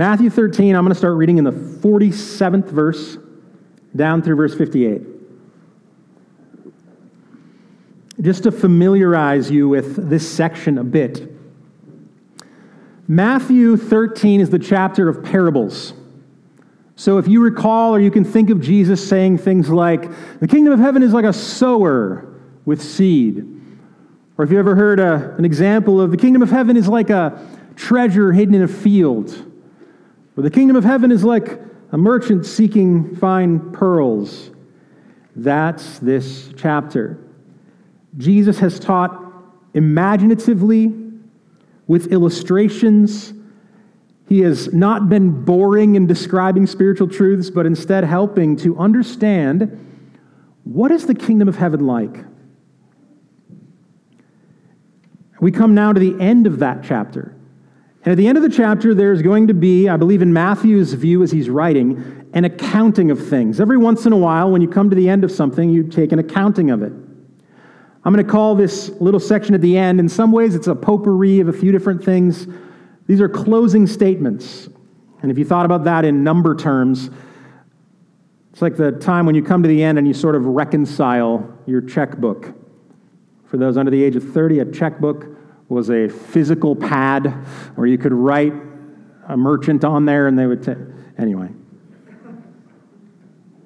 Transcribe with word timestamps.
Matthew 0.00 0.30
13, 0.30 0.74
I'm 0.74 0.82
going 0.82 0.94
to 0.94 0.98
start 0.98 1.18
reading 1.18 1.36
in 1.36 1.44
the 1.44 1.52
47th 1.52 2.70
verse 2.70 3.18
down 3.94 4.22
through 4.22 4.36
verse 4.36 4.54
58. 4.56 5.02
Just 8.22 8.44
to 8.44 8.50
familiarize 8.50 9.50
you 9.50 9.68
with 9.68 10.08
this 10.08 10.26
section 10.26 10.78
a 10.78 10.84
bit. 10.84 11.30
Matthew 13.08 13.76
13 13.76 14.40
is 14.40 14.48
the 14.48 14.58
chapter 14.58 15.06
of 15.06 15.22
parables. 15.22 15.92
So 16.96 17.18
if 17.18 17.28
you 17.28 17.42
recall, 17.42 17.94
or 17.94 18.00
you 18.00 18.10
can 18.10 18.24
think 18.24 18.48
of 18.48 18.62
Jesus 18.62 19.06
saying 19.06 19.36
things 19.36 19.68
like, 19.68 20.10
the 20.40 20.48
kingdom 20.48 20.72
of 20.72 20.80
heaven 20.80 21.02
is 21.02 21.12
like 21.12 21.26
a 21.26 21.32
sower 21.34 22.40
with 22.64 22.80
seed. 22.80 23.44
Or 24.38 24.46
if 24.46 24.50
you 24.50 24.58
ever 24.58 24.74
heard 24.74 24.98
a, 24.98 25.34
an 25.36 25.44
example 25.44 26.00
of 26.00 26.10
the 26.10 26.16
kingdom 26.16 26.40
of 26.40 26.48
heaven 26.48 26.78
is 26.78 26.88
like 26.88 27.10
a 27.10 27.46
treasure 27.76 28.32
hidden 28.32 28.54
in 28.54 28.62
a 28.62 28.68
field. 28.68 29.48
The 30.40 30.50
kingdom 30.50 30.76
of 30.76 30.84
heaven 30.84 31.10
is 31.10 31.24
like 31.24 31.60
a 31.92 31.98
merchant 31.98 32.46
seeking 32.46 33.16
fine 33.16 33.72
pearls. 33.72 34.50
That's 35.36 35.98
this 35.98 36.52
chapter. 36.56 37.18
Jesus 38.16 38.58
has 38.58 38.78
taught 38.78 39.20
imaginatively 39.74 40.94
with 41.86 42.12
illustrations. 42.12 43.32
He 44.28 44.40
has 44.40 44.72
not 44.72 45.08
been 45.08 45.44
boring 45.44 45.96
in 45.96 46.06
describing 46.06 46.66
spiritual 46.66 47.08
truths, 47.08 47.50
but 47.50 47.66
instead 47.66 48.04
helping 48.04 48.56
to 48.58 48.78
understand 48.78 49.86
what 50.64 50.90
is 50.90 51.06
the 51.06 51.14
kingdom 51.14 51.48
of 51.48 51.56
heaven 51.56 51.86
like? 51.86 52.24
We 55.40 55.50
come 55.50 55.74
now 55.74 55.92
to 55.92 55.98
the 55.98 56.20
end 56.20 56.46
of 56.46 56.58
that 56.58 56.84
chapter. 56.84 57.34
And 58.02 58.12
at 58.12 58.16
the 58.16 58.26
end 58.26 58.38
of 58.38 58.42
the 58.42 58.48
chapter, 58.48 58.94
there's 58.94 59.20
going 59.20 59.48
to 59.48 59.54
be, 59.54 59.88
I 59.88 59.96
believe 59.98 60.22
in 60.22 60.32
Matthew's 60.32 60.94
view 60.94 61.22
as 61.22 61.30
he's 61.30 61.50
writing, 61.50 62.28
an 62.32 62.46
accounting 62.46 63.10
of 63.10 63.28
things. 63.28 63.60
Every 63.60 63.76
once 63.76 64.06
in 64.06 64.12
a 64.12 64.16
while, 64.16 64.50
when 64.50 64.62
you 64.62 64.68
come 64.68 64.88
to 64.88 64.96
the 64.96 65.08
end 65.08 65.22
of 65.22 65.30
something, 65.30 65.68
you 65.68 65.84
take 65.84 66.12
an 66.12 66.18
accounting 66.18 66.70
of 66.70 66.82
it. 66.82 66.92
I'm 68.02 68.14
going 68.14 68.24
to 68.24 68.30
call 68.30 68.54
this 68.54 68.88
little 69.00 69.20
section 69.20 69.54
at 69.54 69.60
the 69.60 69.76
end, 69.76 70.00
in 70.00 70.08
some 70.08 70.32
ways, 70.32 70.54
it's 70.54 70.66
a 70.66 70.74
potpourri 70.74 71.40
of 71.40 71.48
a 71.48 71.52
few 71.52 71.70
different 71.72 72.02
things. 72.02 72.46
These 73.06 73.20
are 73.20 73.28
closing 73.28 73.86
statements. 73.86 74.70
And 75.20 75.30
if 75.30 75.36
you 75.36 75.44
thought 75.44 75.66
about 75.66 75.84
that 75.84 76.06
in 76.06 76.24
number 76.24 76.54
terms, 76.54 77.10
it's 78.52 78.62
like 78.62 78.76
the 78.76 78.92
time 78.92 79.26
when 79.26 79.34
you 79.34 79.42
come 79.42 79.62
to 79.62 79.68
the 79.68 79.82
end 79.82 79.98
and 79.98 80.08
you 80.08 80.14
sort 80.14 80.34
of 80.34 80.46
reconcile 80.46 81.58
your 81.66 81.82
checkbook. 81.82 82.54
For 83.44 83.58
those 83.58 83.76
under 83.76 83.90
the 83.90 84.02
age 84.02 84.16
of 84.16 84.32
30, 84.32 84.60
a 84.60 84.64
checkbook 84.64 85.26
was 85.70 85.88
a 85.88 86.08
physical 86.08 86.76
pad 86.76 87.28
where 87.76 87.86
you 87.86 87.96
could 87.96 88.12
write 88.12 88.52
a 89.28 89.36
merchant 89.36 89.84
on 89.84 90.04
there 90.04 90.26
and 90.26 90.38
they 90.38 90.46
would 90.46 90.62
take. 90.62 90.76
Anyway. 91.16 91.48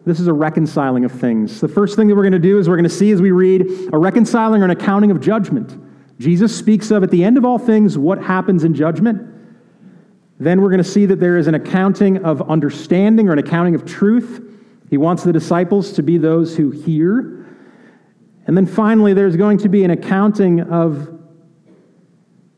This 0.05 0.21
is 0.21 0.27
a 0.27 0.33
reconciling 0.35 1.07
of 1.07 1.13
things. 1.13 1.63
The 1.63 1.69
first 1.69 1.97
thing 1.97 2.09
that 2.09 2.15
we're 2.15 2.25
going 2.25 2.33
to 2.33 2.39
do 2.39 2.59
is 2.59 2.69
we're 2.69 2.77
going 2.77 2.85
to 2.85 2.91
see 2.91 3.11
as 3.11 3.23
we 3.23 3.31
read 3.31 3.67
a 3.91 3.97
reconciling 3.97 4.61
or 4.61 4.67
an 4.67 4.71
accounting 4.71 5.11
of 5.11 5.19
judgment. 5.19 5.81
Jesus 6.19 6.55
speaks 6.55 6.91
of 6.91 7.03
at 7.03 7.11
the 7.11 7.25
end 7.25 7.39
of 7.39 7.47
all 7.47 7.59
things 7.59 7.97
what 7.97 8.23
happens 8.23 8.65
in 8.65 8.75
judgment. 8.75 9.31
Then 10.39 10.61
we're 10.61 10.69
going 10.69 10.83
to 10.83 10.89
see 10.89 11.07
that 11.07 11.21
there 11.21 11.39
is 11.39 11.47
an 11.47 11.55
accounting 11.55 12.23
of 12.23 12.43
understanding 12.51 13.31
or 13.31 13.33
an 13.33 13.39
accounting 13.39 13.75
of 13.75 13.87
truth. 13.87 14.43
He 14.91 14.99
wants 14.99 15.25
the 15.25 15.33
disciples 15.33 15.93
to 15.95 16.03
be 16.03 16.19
those 16.19 16.55
who 16.55 16.71
hear. 16.71 17.47
And 18.47 18.55
then 18.55 18.67
finally, 18.67 19.15
there's 19.15 19.37
going 19.37 19.57
to 19.59 19.71
be 19.71 19.85
an 19.85 19.91
accounting 19.91 20.61
of 20.61 21.14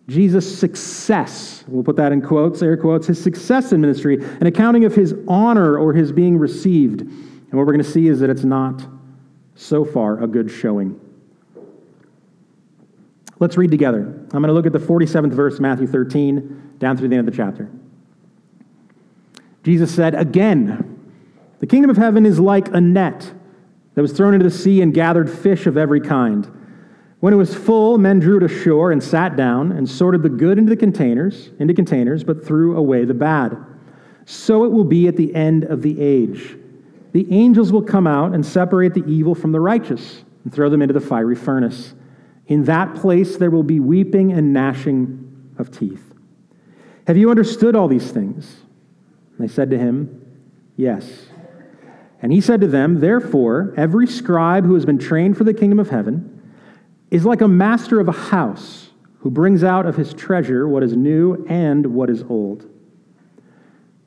Jesus' 0.08 0.58
success. 0.58 1.64
We'll 1.66 1.82
put 1.82 1.96
that 1.96 2.12
in 2.12 2.22
quotes, 2.22 2.62
air 2.62 2.76
quotes, 2.76 3.08
his 3.08 3.20
success 3.22 3.72
in 3.72 3.80
ministry, 3.80 4.22
an 4.22 4.46
accounting 4.46 4.84
of 4.84 4.94
his 4.94 5.14
honor 5.26 5.78
or 5.78 5.92
his 5.92 6.12
being 6.12 6.38
received. 6.38 7.00
And 7.00 7.52
what 7.52 7.66
we're 7.66 7.72
going 7.72 7.84
to 7.84 7.90
see 7.90 8.06
is 8.06 8.20
that 8.20 8.30
it's 8.30 8.44
not 8.44 8.86
so 9.56 9.84
far 9.84 10.22
a 10.22 10.26
good 10.26 10.50
showing. 10.50 11.00
Let's 13.38 13.56
read 13.56 13.70
together. 13.70 14.00
I'm 14.00 14.28
going 14.28 14.44
to 14.44 14.52
look 14.52 14.66
at 14.66 14.72
the 14.72 14.78
47th 14.78 15.32
verse, 15.32 15.60
Matthew 15.60 15.86
13, 15.86 16.74
down 16.78 16.96
through 16.96 17.08
the 17.08 17.16
end 17.16 17.28
of 17.28 17.34
the 17.34 17.36
chapter. 17.36 17.68
Jesus 19.64 19.92
said, 19.92 20.14
Again, 20.14 20.96
the 21.58 21.66
kingdom 21.66 21.90
of 21.90 21.96
heaven 21.96 22.24
is 22.24 22.38
like 22.38 22.68
a 22.68 22.80
net 22.80 23.32
that 23.94 24.02
was 24.02 24.12
thrown 24.12 24.34
into 24.34 24.44
the 24.44 24.50
sea 24.54 24.80
and 24.80 24.94
gathered 24.94 25.28
fish 25.28 25.66
of 25.66 25.76
every 25.76 26.00
kind. 26.00 26.50
When 27.26 27.34
it 27.34 27.38
was 27.38 27.56
full, 27.56 27.98
men 27.98 28.20
drew 28.20 28.36
it 28.36 28.44
ashore 28.44 28.92
and 28.92 29.02
sat 29.02 29.34
down 29.34 29.72
and 29.72 29.90
sorted 29.90 30.22
the 30.22 30.28
good 30.28 30.58
into 30.58 30.70
the 30.70 30.76
containers, 30.76 31.50
into 31.58 31.74
containers, 31.74 32.22
but 32.22 32.46
threw 32.46 32.76
away 32.76 33.04
the 33.04 33.14
bad. 33.14 33.58
So 34.26 34.62
it 34.62 34.70
will 34.70 34.84
be 34.84 35.08
at 35.08 35.16
the 35.16 35.34
end 35.34 35.64
of 35.64 35.82
the 35.82 36.00
age. 36.00 36.56
The 37.10 37.26
angels 37.32 37.72
will 37.72 37.82
come 37.82 38.06
out 38.06 38.32
and 38.32 38.46
separate 38.46 38.94
the 38.94 39.04
evil 39.08 39.34
from 39.34 39.50
the 39.50 39.58
righteous 39.58 40.22
and 40.44 40.54
throw 40.54 40.70
them 40.70 40.82
into 40.82 40.94
the 40.94 41.00
fiery 41.00 41.34
furnace. 41.34 41.94
In 42.46 42.62
that 42.66 42.94
place 42.94 43.36
there 43.36 43.50
will 43.50 43.64
be 43.64 43.80
weeping 43.80 44.32
and 44.32 44.52
gnashing 44.52 45.52
of 45.58 45.72
teeth. 45.76 46.14
Have 47.08 47.16
you 47.16 47.28
understood 47.28 47.74
all 47.74 47.88
these 47.88 48.12
things? 48.12 48.54
And 49.36 49.48
they 49.48 49.52
said 49.52 49.70
to 49.70 49.78
him, 49.78 50.24
Yes. 50.76 51.26
And 52.22 52.30
he 52.32 52.40
said 52.40 52.60
to 52.60 52.68
them, 52.68 53.00
Therefore, 53.00 53.74
every 53.76 54.06
scribe 54.06 54.64
who 54.64 54.74
has 54.74 54.86
been 54.86 55.00
trained 55.00 55.36
for 55.36 55.42
the 55.42 55.54
kingdom 55.54 55.80
of 55.80 55.90
heaven 55.90 56.34
is 57.10 57.24
like 57.24 57.40
a 57.40 57.48
master 57.48 58.00
of 58.00 58.08
a 58.08 58.12
house 58.12 58.90
who 59.18 59.30
brings 59.30 59.64
out 59.64 59.86
of 59.86 59.96
his 59.96 60.14
treasure 60.14 60.68
what 60.68 60.82
is 60.82 60.96
new 60.96 61.44
and 61.48 61.86
what 61.86 62.10
is 62.10 62.22
old. 62.24 62.68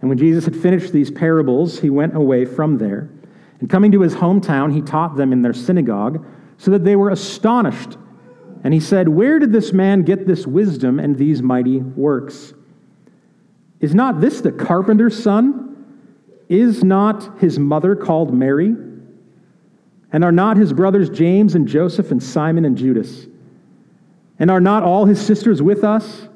And 0.02 0.10
when 0.10 0.18
Jesus 0.18 0.46
had 0.46 0.56
finished 0.56 0.94
these 0.94 1.12
parables, 1.12 1.80
he 1.80 1.90
went 1.90 2.16
away 2.16 2.46
from 2.46 2.78
there. 2.78 3.10
And 3.60 3.70
coming 3.70 3.92
to 3.92 4.02
his 4.02 4.16
hometown, 4.16 4.74
he 4.74 4.82
taught 4.82 5.18
them 5.18 5.34
in 5.34 5.42
their 5.42 5.54
synagogue, 5.54 6.26
so 6.58 6.72
that 6.72 6.84
they 6.84 6.96
were 6.96 7.10
astonished 7.10 7.98
and 8.64 8.74
he 8.74 8.80
said, 8.80 9.08
Where 9.08 9.40
did 9.40 9.52
this 9.52 9.72
man 9.72 10.04
get 10.04 10.28
this 10.28 10.46
wisdom 10.46 11.00
and 11.00 11.18
these 11.18 11.42
mighty 11.42 11.80
works? 11.80 12.54
Is 13.80 13.96
not 13.96 14.20
this 14.20 14.42
the 14.42 14.52
carpenter's 14.52 15.22
son? 15.22 15.66
Is 16.50 16.84
not 16.84 17.40
his 17.40 17.58
mother 17.58 17.96
called 17.96 18.34
Mary? 18.34 18.76
And 20.12 20.24
are 20.24 20.32
not 20.32 20.58
his 20.58 20.74
brothers 20.74 21.10
James 21.10 21.56
and 21.56 21.68
Joseph 21.68 22.12
and 22.12 22.22
Simon 22.22 22.66
and 22.66 22.78
Judas? 22.78 23.28
And 24.40 24.50
are 24.50 24.62
not 24.62 24.84
all 24.84 25.06
his 25.06 25.22
sisters 25.22 25.62
with 25.62 25.84
us? 25.84 26.28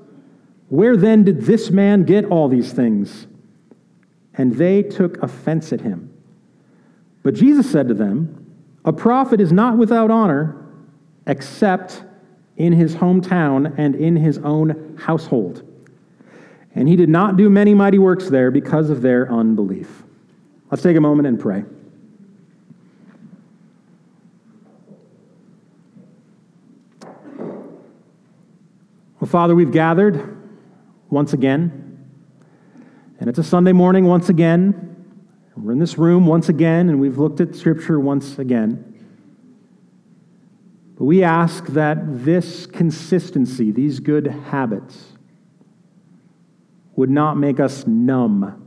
Where 0.69 0.97
then 0.97 1.23
did 1.23 1.41
this 1.41 1.71
man 1.71 2.03
get 2.03 2.25
all 2.25 2.47
these 2.47 2.71
things? 2.73 3.27
And 4.35 4.55
they 4.55 4.83
took 4.83 5.21
offense 5.23 5.71
at 5.71 5.81
him. 5.81 6.11
But 7.23 7.35
Jesus 7.35 7.69
said 7.69 7.87
to 7.87 7.93
them, 7.93 8.45
A 8.85 8.93
prophet 8.93 9.39
is 9.39 9.51
not 9.51 9.77
without 9.77 10.11
honor 10.11 10.59
except 11.25 12.03
in 12.57 12.73
his 12.73 12.95
hometown 12.95 13.73
and 13.77 13.95
in 13.95 14.15
his 14.15 14.37
own 14.39 14.97
household. 14.99 15.63
And 16.75 16.87
he 16.87 16.95
did 16.95 17.09
not 17.09 17.37
do 17.37 17.49
many 17.49 17.73
mighty 17.73 17.99
works 17.99 18.29
there 18.29 18.51
because 18.51 18.89
of 18.89 19.01
their 19.01 19.31
unbelief. 19.31 20.03
Let's 20.71 20.83
take 20.83 20.97
a 20.97 21.01
moment 21.01 21.27
and 21.27 21.39
pray. 21.39 21.63
Well, 29.23 29.29
Father, 29.29 29.55
we've 29.55 29.71
gathered 29.71 30.37
once 31.09 31.31
again, 31.31 32.09
and 33.21 33.29
it's 33.29 33.39
a 33.39 33.43
Sunday 33.43 33.71
morning 33.71 34.03
once 34.03 34.27
again. 34.27 35.05
We're 35.55 35.71
in 35.71 35.79
this 35.79 35.97
room 35.97 36.27
once 36.27 36.49
again, 36.49 36.89
and 36.89 36.99
we've 36.99 37.17
looked 37.17 37.39
at 37.39 37.55
Scripture 37.55 38.01
once 38.01 38.37
again. 38.37 39.01
But 40.97 41.05
we 41.05 41.23
ask 41.23 41.67
that 41.67 41.99
this 42.25 42.65
consistency, 42.65 43.71
these 43.71 44.01
good 44.01 44.27
habits, 44.27 45.13
would 46.97 47.09
not 47.09 47.37
make 47.37 47.61
us 47.61 47.87
numb 47.87 48.61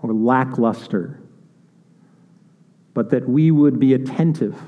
or 0.00 0.14
lackluster, 0.14 1.20
but 2.94 3.10
that 3.10 3.28
we 3.28 3.50
would 3.50 3.78
be 3.78 3.92
attentive. 3.92 4.58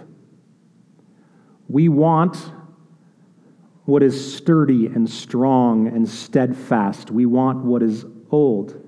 We 1.66 1.88
want 1.88 2.52
what 3.86 4.02
is 4.02 4.36
sturdy 4.36 4.86
and 4.86 5.08
strong 5.08 5.86
and 5.86 6.08
steadfast. 6.08 7.10
We 7.10 7.24
want 7.24 7.64
what 7.64 7.82
is 7.82 8.04
old. 8.30 8.82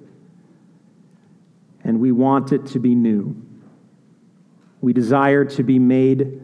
And 1.82 2.00
we 2.00 2.12
want 2.12 2.52
it 2.52 2.66
to 2.66 2.80
be 2.80 2.94
new. 2.94 3.40
We 4.80 4.92
desire 4.92 5.44
to 5.44 5.62
be 5.62 5.78
made 5.78 6.42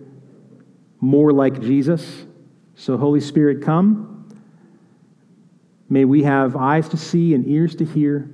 more 1.01 1.33
like 1.33 1.61
Jesus. 1.61 2.27
So, 2.77 2.97
Holy 2.97 3.21
Spirit, 3.21 3.63
come. 3.63 4.29
May 5.89 6.05
we 6.05 6.23
have 6.23 6.57
eyes 6.57 6.89
to 6.91 6.97
see 6.97 7.35
and 7.35 7.47
ears 7.47 7.75
to 7.77 7.85
hear. 7.85 8.31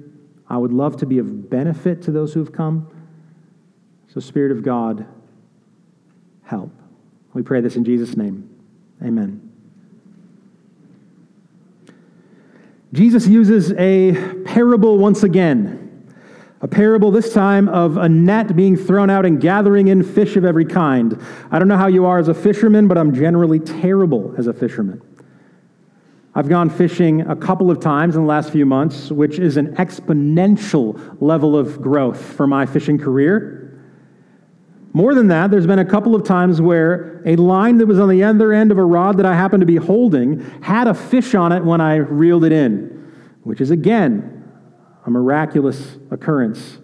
I 0.49 0.57
would 0.57 0.73
love 0.73 0.99
to 0.99 1.07
be 1.07 1.19
of 1.19 1.49
benefit 1.51 2.03
to 2.03 2.11
those 2.11 2.35
who 2.35 2.41
have 2.41 2.53
come. 2.53 2.89
So, 4.09 4.21
Spirit 4.21 4.53
of 4.53 4.63
God, 4.63 5.07
help. 6.43 6.73
We 7.33 7.43
pray 7.43 7.61
this 7.61 7.77
in 7.77 7.85
Jesus' 7.85 8.17
name. 8.17 8.49
Amen. 9.03 9.40
Jesus 12.93 13.27
uses 13.27 13.73
a 13.73 14.43
parable 14.45 14.99
once 14.99 15.23
again. 15.23 15.87
A 16.61 16.69
parable 16.69 17.11
this 17.11 17.33
time 17.33 17.69
of 17.69 17.97
a 17.97 18.09
net 18.09 18.57
being 18.57 18.77
thrown 18.77 19.09
out 19.09 19.25
and 19.25 19.41
gathering 19.41 19.89
in 19.89 20.03
fish 20.03 20.37
of 20.37 20.45
every 20.45 20.65
kind. 20.65 21.19
I 21.51 21.59
don't 21.59 21.69
know 21.69 21.77
how 21.77 21.87
you 21.87 22.05
are 22.05 22.19
as 22.19 22.29
a 22.29 22.35
fisherman, 22.35 22.89
but 22.89 22.99
I'm 22.99 23.15
generally 23.15 23.61
terrible 23.61 24.35
as 24.37 24.47
a 24.47 24.53
fisherman. 24.53 25.01
I've 26.35 26.49
gone 26.49 26.69
fishing 26.69 27.23
a 27.23 27.37
couple 27.37 27.71
of 27.71 27.81
times 27.81 28.17
in 28.17 28.23
the 28.23 28.29
last 28.29 28.51
few 28.51 28.67
months, 28.67 29.11
which 29.11 29.39
is 29.39 29.57
an 29.57 29.75
exponential 29.77 31.17
level 31.21 31.57
of 31.57 31.81
growth 31.81 32.21
for 32.21 32.47
my 32.47 32.67
fishing 32.67 32.99
career. 32.99 33.70
More 34.93 35.15
than 35.15 35.29
that, 35.29 35.51
there's 35.51 35.67
been 35.67 35.79
a 35.79 35.85
couple 35.85 36.17
of 36.17 36.25
times 36.25 36.61
where 36.61 37.23
a 37.25 37.37
line 37.37 37.79
that 37.79 37.87
was 37.87 38.01
on 38.01 38.09
the 38.09 38.25
other 38.25 38.53
end 38.53 38.73
of 38.73 38.79
a 38.79 38.85
rod 38.85 39.19
that 39.19 39.27
I 39.27 39.35
happened 39.35 39.61
to 39.61 39.67
be 39.67 39.77
holding 39.77 40.41
had 40.63 40.89
a 40.89 40.95
fish 40.95 41.35
on 41.35 41.53
it 41.53 41.65
when 41.65 41.81
I 41.81 41.97
reeled 41.97 42.45
it 42.45 42.53
in, 42.53 43.13
which 43.45 43.61
is 43.61 43.71
again 43.71 44.45
a 45.07 45.11
miraculous 45.11 45.97
occurrence. 46.11 46.79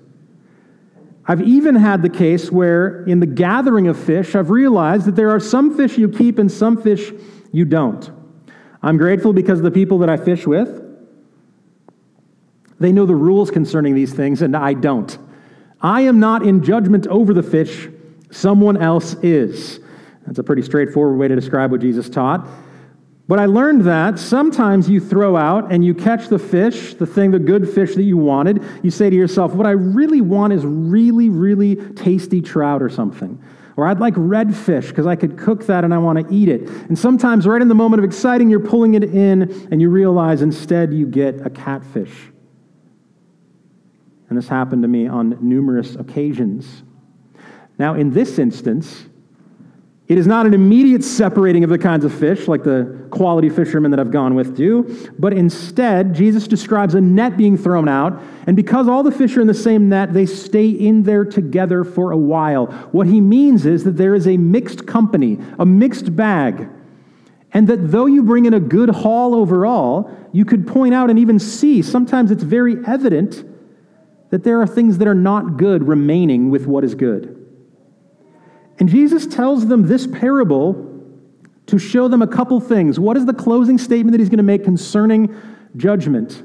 I've 1.26 1.42
even 1.42 1.74
had 1.74 2.02
the 2.02 2.08
case 2.08 2.52
where 2.52 3.04
in 3.04 3.18
the 3.18 3.26
gathering 3.26 3.88
of 3.88 3.98
fish, 3.98 4.36
I've 4.36 4.50
realized 4.50 5.06
that 5.06 5.16
there 5.16 5.30
are 5.30 5.40
some 5.40 5.76
fish 5.76 5.98
you 5.98 6.08
keep 6.08 6.38
and 6.38 6.50
some 6.50 6.80
fish 6.80 7.12
you 7.50 7.64
don't. 7.64 8.08
I'm 8.82 8.96
grateful 8.96 9.32
because 9.32 9.60
the 9.60 9.72
people 9.72 9.98
that 9.98 10.08
I 10.08 10.16
fish 10.16 10.46
with, 10.46 10.82
they 12.78 12.92
know 12.92 13.06
the 13.06 13.16
rules 13.16 13.50
concerning 13.50 13.96
these 13.96 14.12
things, 14.12 14.42
and 14.42 14.56
I 14.56 14.74
don't. 14.74 15.18
I 15.80 16.02
am 16.02 16.20
not 16.20 16.46
in 16.46 16.62
judgment 16.62 17.06
over 17.08 17.34
the 17.34 17.42
fish, 17.42 17.88
someone 18.30 18.76
else 18.76 19.14
is. 19.22 19.80
That's 20.26 20.38
a 20.38 20.42
pretty 20.42 20.62
straightforward 20.62 21.18
way 21.18 21.28
to 21.28 21.34
describe 21.34 21.70
what 21.70 21.80
Jesus 21.80 22.08
taught. 22.08 22.48
But 23.28 23.40
I 23.40 23.46
learned 23.46 23.82
that 23.82 24.18
sometimes 24.18 24.88
you 24.88 25.00
throw 25.00 25.36
out 25.36 25.72
and 25.72 25.84
you 25.84 25.94
catch 25.94 26.28
the 26.28 26.38
fish, 26.38 26.94
the 26.94 27.06
thing, 27.06 27.32
the 27.32 27.40
good 27.40 27.68
fish 27.68 27.96
that 27.96 28.04
you 28.04 28.16
wanted. 28.16 28.62
You 28.84 28.90
say 28.90 29.10
to 29.10 29.16
yourself, 29.16 29.52
What 29.52 29.66
I 29.66 29.72
really 29.72 30.20
want 30.20 30.52
is 30.52 30.64
really, 30.64 31.28
really 31.28 31.76
tasty 31.94 32.40
trout 32.40 32.82
or 32.82 32.88
something. 32.88 33.42
Or 33.76 33.86
I'd 33.86 33.98
like 33.98 34.14
red 34.16 34.56
fish 34.56 34.88
because 34.88 35.06
I 35.06 35.16
could 35.16 35.36
cook 35.36 35.66
that 35.66 35.84
and 35.84 35.92
I 35.92 35.98
want 35.98 36.26
to 36.26 36.34
eat 36.34 36.48
it. 36.48 36.62
And 36.62 36.98
sometimes, 36.98 37.46
right 37.46 37.60
in 37.60 37.68
the 37.68 37.74
moment 37.74 37.98
of 38.00 38.04
exciting, 38.04 38.48
you're 38.48 38.60
pulling 38.60 38.94
it 38.94 39.04
in 39.04 39.68
and 39.70 39.80
you 39.80 39.90
realize 39.90 40.40
instead 40.40 40.94
you 40.94 41.06
get 41.06 41.44
a 41.44 41.50
catfish. 41.50 42.30
And 44.28 44.38
this 44.38 44.48
happened 44.48 44.82
to 44.82 44.88
me 44.88 45.08
on 45.08 45.36
numerous 45.40 45.94
occasions. 45.96 46.84
Now, 47.78 47.94
in 47.94 48.12
this 48.12 48.38
instance, 48.38 49.06
it 50.08 50.18
is 50.18 50.26
not 50.26 50.46
an 50.46 50.54
immediate 50.54 51.02
separating 51.02 51.64
of 51.64 51.70
the 51.70 51.78
kinds 51.78 52.04
of 52.04 52.14
fish 52.14 52.46
like 52.46 52.62
the 52.62 53.08
quality 53.10 53.48
fishermen 53.48 53.90
that 53.90 53.98
I've 53.98 54.12
gone 54.12 54.36
with 54.36 54.56
do, 54.56 55.10
but 55.18 55.32
instead, 55.32 56.14
Jesus 56.14 56.46
describes 56.46 56.94
a 56.94 57.00
net 57.00 57.36
being 57.36 57.58
thrown 57.58 57.88
out, 57.88 58.22
and 58.46 58.54
because 58.54 58.86
all 58.86 59.02
the 59.02 59.10
fish 59.10 59.36
are 59.36 59.40
in 59.40 59.48
the 59.48 59.54
same 59.54 59.88
net, 59.88 60.14
they 60.14 60.24
stay 60.24 60.68
in 60.68 61.02
there 61.02 61.24
together 61.24 61.82
for 61.82 62.12
a 62.12 62.16
while. 62.16 62.66
What 62.92 63.08
he 63.08 63.20
means 63.20 63.66
is 63.66 63.82
that 63.82 63.96
there 63.96 64.14
is 64.14 64.28
a 64.28 64.36
mixed 64.36 64.86
company, 64.86 65.38
a 65.58 65.66
mixed 65.66 66.14
bag, 66.14 66.68
and 67.52 67.66
that 67.66 67.90
though 67.90 68.06
you 68.06 68.22
bring 68.22 68.44
in 68.44 68.54
a 68.54 68.60
good 68.60 68.90
haul 68.90 69.34
overall, 69.34 70.08
you 70.32 70.44
could 70.44 70.68
point 70.68 70.94
out 70.94 71.10
and 71.10 71.18
even 71.18 71.40
see, 71.40 71.82
sometimes 71.82 72.30
it's 72.30 72.44
very 72.44 72.76
evident 72.86 73.44
that 74.30 74.44
there 74.44 74.60
are 74.60 74.66
things 74.68 74.98
that 74.98 75.08
are 75.08 75.14
not 75.14 75.56
good 75.56 75.88
remaining 75.88 76.50
with 76.50 76.66
what 76.66 76.84
is 76.84 76.94
good. 76.94 77.35
And 78.78 78.88
Jesus 78.88 79.26
tells 79.26 79.66
them 79.66 79.86
this 79.86 80.06
parable 80.06 80.92
to 81.66 81.78
show 81.78 82.08
them 82.08 82.22
a 82.22 82.26
couple 82.26 82.60
things. 82.60 83.00
What 83.00 83.16
is 83.16 83.26
the 83.26 83.34
closing 83.34 83.78
statement 83.78 84.12
that 84.12 84.20
he's 84.20 84.28
going 84.28 84.38
to 84.38 84.44
make 84.44 84.64
concerning 84.64 85.34
judgment? 85.76 86.42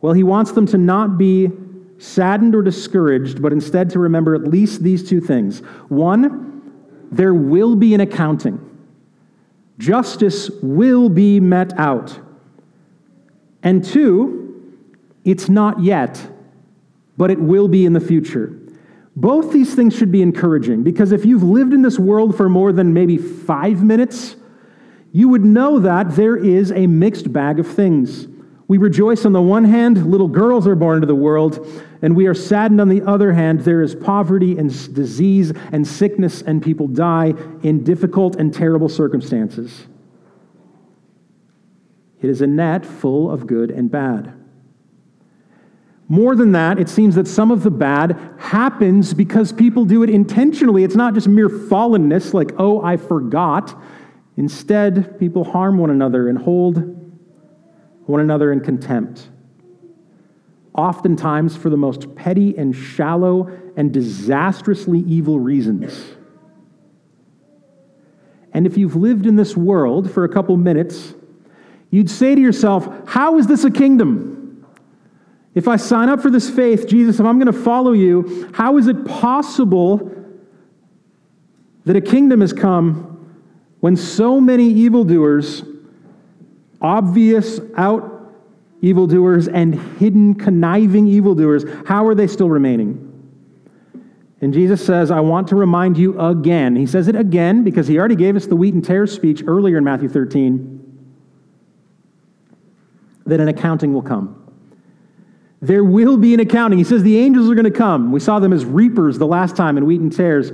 Well, 0.00 0.12
he 0.12 0.22
wants 0.22 0.52
them 0.52 0.66
to 0.66 0.78
not 0.78 1.18
be 1.18 1.50
saddened 1.98 2.54
or 2.54 2.62
discouraged, 2.62 3.42
but 3.42 3.52
instead 3.52 3.90
to 3.90 3.98
remember 3.98 4.34
at 4.34 4.44
least 4.44 4.82
these 4.82 5.08
two 5.08 5.20
things. 5.20 5.60
One, 5.88 6.72
there 7.10 7.34
will 7.34 7.76
be 7.76 7.94
an 7.94 8.00
accounting, 8.00 8.58
justice 9.78 10.50
will 10.62 11.08
be 11.08 11.40
met 11.40 11.78
out. 11.78 12.18
And 13.62 13.84
two, 13.84 14.80
it's 15.24 15.48
not 15.48 15.82
yet, 15.82 16.26
but 17.18 17.30
it 17.30 17.38
will 17.38 17.68
be 17.68 17.84
in 17.84 17.92
the 17.92 18.00
future. 18.00 18.58
Both 19.20 19.52
these 19.52 19.74
things 19.74 19.94
should 19.94 20.10
be 20.10 20.22
encouraging 20.22 20.82
because 20.82 21.12
if 21.12 21.26
you've 21.26 21.42
lived 21.42 21.74
in 21.74 21.82
this 21.82 21.98
world 21.98 22.34
for 22.34 22.48
more 22.48 22.72
than 22.72 22.94
maybe 22.94 23.18
five 23.18 23.84
minutes, 23.84 24.34
you 25.12 25.28
would 25.28 25.44
know 25.44 25.78
that 25.80 26.16
there 26.16 26.38
is 26.38 26.72
a 26.72 26.86
mixed 26.86 27.30
bag 27.30 27.58
of 27.58 27.66
things. 27.66 28.28
We 28.66 28.78
rejoice 28.78 29.26
on 29.26 29.34
the 29.34 29.42
one 29.42 29.64
hand, 29.64 30.10
little 30.10 30.28
girls 30.28 30.66
are 30.66 30.74
born 30.74 30.96
into 30.96 31.06
the 31.06 31.14
world, 31.14 31.68
and 32.00 32.16
we 32.16 32.28
are 32.28 32.34
saddened 32.34 32.80
on 32.80 32.88
the 32.88 33.02
other 33.02 33.34
hand, 33.34 33.60
there 33.60 33.82
is 33.82 33.94
poverty 33.94 34.56
and 34.56 34.70
disease 34.94 35.52
and 35.70 35.86
sickness, 35.86 36.40
and 36.40 36.62
people 36.62 36.86
die 36.86 37.34
in 37.62 37.84
difficult 37.84 38.36
and 38.36 38.54
terrible 38.54 38.88
circumstances. 38.88 39.86
It 42.22 42.30
is 42.30 42.40
a 42.40 42.46
net 42.46 42.86
full 42.86 43.30
of 43.30 43.46
good 43.46 43.70
and 43.70 43.90
bad. 43.90 44.39
More 46.10 46.34
than 46.34 46.50
that, 46.52 46.80
it 46.80 46.88
seems 46.88 47.14
that 47.14 47.28
some 47.28 47.52
of 47.52 47.62
the 47.62 47.70
bad 47.70 48.18
happens 48.36 49.14
because 49.14 49.52
people 49.52 49.84
do 49.84 50.02
it 50.02 50.10
intentionally. 50.10 50.82
It's 50.82 50.96
not 50.96 51.14
just 51.14 51.28
mere 51.28 51.48
fallenness, 51.48 52.34
like, 52.34 52.50
oh, 52.58 52.82
I 52.82 52.96
forgot. 52.96 53.80
Instead, 54.36 55.20
people 55.20 55.44
harm 55.44 55.78
one 55.78 55.88
another 55.88 56.28
and 56.28 56.36
hold 56.36 56.78
one 58.06 58.20
another 58.20 58.50
in 58.50 58.58
contempt. 58.58 59.28
Oftentimes, 60.74 61.56
for 61.56 61.70
the 61.70 61.76
most 61.76 62.16
petty 62.16 62.58
and 62.58 62.74
shallow 62.74 63.48
and 63.76 63.92
disastrously 63.92 64.98
evil 65.06 65.38
reasons. 65.38 66.16
And 68.52 68.66
if 68.66 68.76
you've 68.76 68.96
lived 68.96 69.26
in 69.26 69.36
this 69.36 69.56
world 69.56 70.10
for 70.10 70.24
a 70.24 70.28
couple 70.28 70.56
minutes, 70.56 71.14
you'd 71.90 72.10
say 72.10 72.34
to 72.34 72.40
yourself, 72.40 72.88
How 73.06 73.38
is 73.38 73.46
this 73.46 73.62
a 73.62 73.70
kingdom? 73.70 74.39
If 75.54 75.66
I 75.66 75.76
sign 75.76 76.08
up 76.08 76.20
for 76.20 76.30
this 76.30 76.48
faith, 76.48 76.86
Jesus, 76.86 77.18
if 77.18 77.26
I'm 77.26 77.38
going 77.38 77.52
to 77.52 77.62
follow 77.64 77.92
you, 77.92 78.50
how 78.54 78.76
is 78.78 78.86
it 78.86 79.04
possible 79.04 80.10
that 81.84 81.96
a 81.96 82.00
kingdom 82.00 82.40
has 82.40 82.52
come 82.52 83.10
when 83.80 83.96
so 83.96 84.40
many 84.40 84.68
evildoers, 84.68 85.64
obvious 86.80 87.60
out 87.76 88.18
evildoers, 88.80 89.48
and 89.48 89.74
hidden 89.98 90.34
conniving 90.34 91.06
evildoers, 91.08 91.64
how 91.86 92.06
are 92.06 92.14
they 92.14 92.26
still 92.26 92.48
remaining? 92.48 93.06
And 94.40 94.54
Jesus 94.54 94.84
says, 94.84 95.10
I 95.10 95.20
want 95.20 95.48
to 95.48 95.56
remind 95.56 95.98
you 95.98 96.18
again. 96.18 96.76
He 96.76 96.86
says 96.86 97.08
it 97.08 97.16
again 97.16 97.62
because 97.62 97.86
he 97.88 97.98
already 97.98 98.16
gave 98.16 98.36
us 98.36 98.46
the 98.46 98.56
wheat 98.56 98.72
and 98.72 98.84
tares 98.84 99.12
speech 99.12 99.42
earlier 99.46 99.76
in 99.76 99.84
Matthew 99.84 100.08
13 100.08 100.78
that 103.26 103.38
an 103.38 103.48
accounting 103.48 103.92
will 103.92 104.02
come. 104.02 104.39
There 105.62 105.84
will 105.84 106.16
be 106.16 106.32
an 106.32 106.40
accounting. 106.40 106.78
He 106.78 106.84
says 106.84 107.02
the 107.02 107.18
angels 107.18 107.50
are 107.50 107.54
going 107.54 107.64
to 107.64 107.70
come. 107.70 108.12
We 108.12 108.20
saw 108.20 108.38
them 108.38 108.52
as 108.52 108.64
reapers 108.64 109.18
the 109.18 109.26
last 109.26 109.56
time 109.56 109.76
in 109.76 109.84
wheat 109.84 110.00
and 110.00 110.14
tares. 110.14 110.52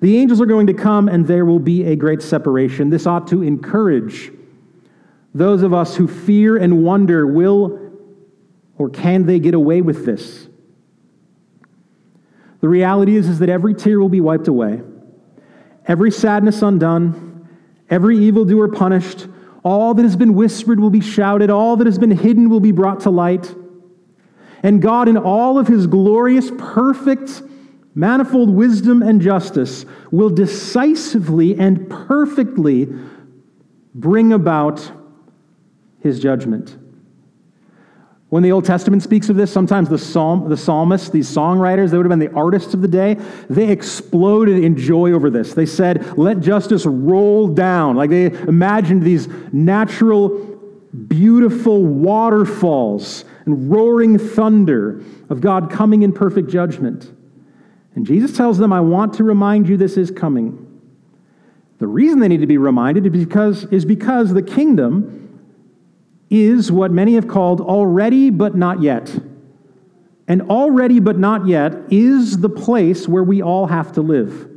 The 0.00 0.16
angels 0.16 0.40
are 0.40 0.46
going 0.46 0.68
to 0.68 0.74
come 0.74 1.08
and 1.08 1.26
there 1.26 1.44
will 1.44 1.58
be 1.58 1.84
a 1.84 1.96
great 1.96 2.22
separation. 2.22 2.90
This 2.90 3.06
ought 3.06 3.26
to 3.28 3.42
encourage 3.42 4.30
those 5.34 5.62
of 5.62 5.74
us 5.74 5.96
who 5.96 6.06
fear 6.06 6.56
and 6.56 6.84
wonder 6.84 7.26
will 7.26 7.84
or 8.76 8.88
can 8.90 9.26
they 9.26 9.38
get 9.38 9.54
away 9.54 9.80
with 9.80 10.04
this? 10.04 10.48
The 12.60 12.68
reality 12.68 13.16
is, 13.16 13.28
is 13.28 13.38
that 13.40 13.48
every 13.48 13.74
tear 13.74 14.00
will 14.00 14.08
be 14.08 14.20
wiped 14.20 14.48
away, 14.48 14.80
every 15.86 16.10
sadness 16.10 16.62
undone, 16.62 17.48
every 17.90 18.18
evildoer 18.18 18.68
punished, 18.68 19.26
all 19.62 19.94
that 19.94 20.02
has 20.02 20.16
been 20.16 20.34
whispered 20.34 20.80
will 20.80 20.90
be 20.90 21.00
shouted, 21.00 21.50
all 21.50 21.76
that 21.76 21.86
has 21.86 21.98
been 21.98 22.10
hidden 22.10 22.48
will 22.48 22.60
be 22.60 22.72
brought 22.72 23.00
to 23.00 23.10
light. 23.10 23.54
And 24.64 24.80
God, 24.80 25.08
in 25.08 25.18
all 25.18 25.58
of 25.58 25.68
his 25.68 25.86
glorious, 25.86 26.50
perfect, 26.56 27.42
manifold 27.94 28.48
wisdom 28.48 29.02
and 29.02 29.20
justice, 29.20 29.84
will 30.10 30.30
decisively 30.30 31.54
and 31.54 31.88
perfectly 31.88 32.88
bring 33.94 34.32
about 34.32 34.90
his 36.00 36.18
judgment. 36.18 36.78
When 38.30 38.42
the 38.42 38.52
Old 38.52 38.64
Testament 38.64 39.02
speaks 39.02 39.28
of 39.28 39.36
this, 39.36 39.52
sometimes 39.52 39.90
the, 39.90 39.98
psalm, 39.98 40.48
the 40.48 40.56
psalmists, 40.56 41.10
these 41.10 41.28
songwriters, 41.28 41.90
they 41.90 41.98
would 41.98 42.06
have 42.06 42.18
been 42.18 42.18
the 42.18 42.32
artists 42.32 42.72
of 42.72 42.80
the 42.80 42.88
day, 42.88 43.18
they 43.50 43.68
exploded 43.68 44.64
in 44.64 44.78
joy 44.78 45.12
over 45.12 45.28
this. 45.28 45.52
They 45.52 45.66
said, 45.66 46.16
Let 46.16 46.40
justice 46.40 46.86
roll 46.86 47.48
down. 47.48 47.96
Like 47.96 48.08
they 48.08 48.24
imagined 48.24 49.02
these 49.02 49.28
natural, 49.52 50.30
beautiful 51.06 51.84
waterfalls 51.84 53.26
and 53.46 53.70
roaring 53.70 54.18
thunder 54.18 55.02
of 55.28 55.40
God 55.40 55.70
coming 55.70 56.02
in 56.02 56.12
perfect 56.12 56.48
judgment. 56.48 57.12
And 57.94 58.06
Jesus 58.06 58.36
tells 58.36 58.58
them, 58.58 58.72
I 58.72 58.80
want 58.80 59.14
to 59.14 59.24
remind 59.24 59.68
you 59.68 59.76
this 59.76 59.96
is 59.96 60.10
coming. 60.10 60.60
The 61.78 61.86
reason 61.86 62.20
they 62.20 62.28
need 62.28 62.40
to 62.40 62.46
be 62.46 62.58
reminded 62.58 63.06
is 63.06 63.12
because, 63.12 63.64
is 63.66 63.84
because 63.84 64.32
the 64.32 64.42
kingdom 64.42 65.20
is 66.30 66.72
what 66.72 66.90
many 66.90 67.14
have 67.14 67.28
called 67.28 67.60
already 67.60 68.30
but 68.30 68.54
not 68.54 68.82
yet. 68.82 69.14
And 70.26 70.42
already 70.42 71.00
but 71.00 71.18
not 71.18 71.46
yet 71.46 71.74
is 71.90 72.38
the 72.38 72.48
place 72.48 73.06
where 73.06 73.22
we 73.22 73.42
all 73.42 73.66
have 73.66 73.92
to 73.92 74.00
live. 74.00 74.48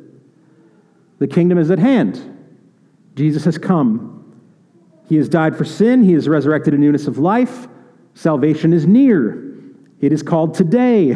The 1.20 1.28
kingdom 1.28 1.58
is 1.58 1.70
at 1.72 1.80
hand. 1.80 2.36
Jesus 3.16 3.44
has 3.46 3.58
come. 3.58 4.14
He 5.10 5.16
has 5.18 5.30
died 5.30 5.58
for 5.58 5.66
sin, 5.66 6.04
he 6.04 6.14
is 6.14 6.28
resurrected 6.28 6.74
in 6.74 6.82
newness 6.82 7.08
of 7.08 7.18
life. 7.18 7.68
Salvation 8.18 8.74
is 8.74 8.88
near. 8.88 9.54
It 10.02 10.12
is 10.12 10.24
called 10.24 10.56
today. 10.56 11.16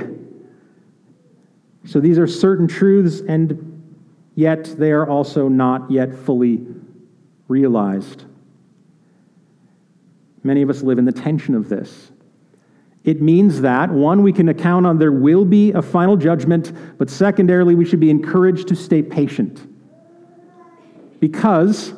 So 1.83 1.99
these 1.99 2.19
are 2.19 2.27
certain 2.27 2.67
truths, 2.67 3.21
and 3.27 3.91
yet 4.35 4.65
they 4.77 4.91
are 4.91 5.09
also 5.09 5.47
not 5.47 5.89
yet 5.89 6.13
fully 6.13 6.63
realized. 7.47 8.25
Many 10.43 10.61
of 10.61 10.69
us 10.69 10.83
live 10.83 10.99
in 10.99 11.05
the 11.05 11.11
tension 11.11 11.55
of 11.55 11.69
this. 11.69 12.11
It 13.03 13.19
means 13.19 13.61
that, 13.61 13.89
one, 13.89 14.21
we 14.21 14.31
can 14.31 14.49
account 14.49 14.85
on 14.85 14.99
there 14.99 15.11
will 15.11 15.43
be 15.43 15.71
a 15.71 15.81
final 15.81 16.15
judgment, 16.15 16.71
but 16.99 17.09
secondarily, 17.09 17.73
we 17.73 17.83
should 17.83 17.99
be 17.99 18.11
encouraged 18.11 18.67
to 18.67 18.75
stay 18.75 19.01
patient. 19.01 19.67
Because 21.19 21.95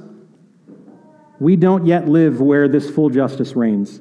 we 1.42 1.58
don't 1.58 1.86
yet 1.86 2.08
live 2.08 2.40
where 2.40 2.70
this 2.70 2.90
full 2.90 3.10
justice 3.10 3.54
reigns. 3.54 4.00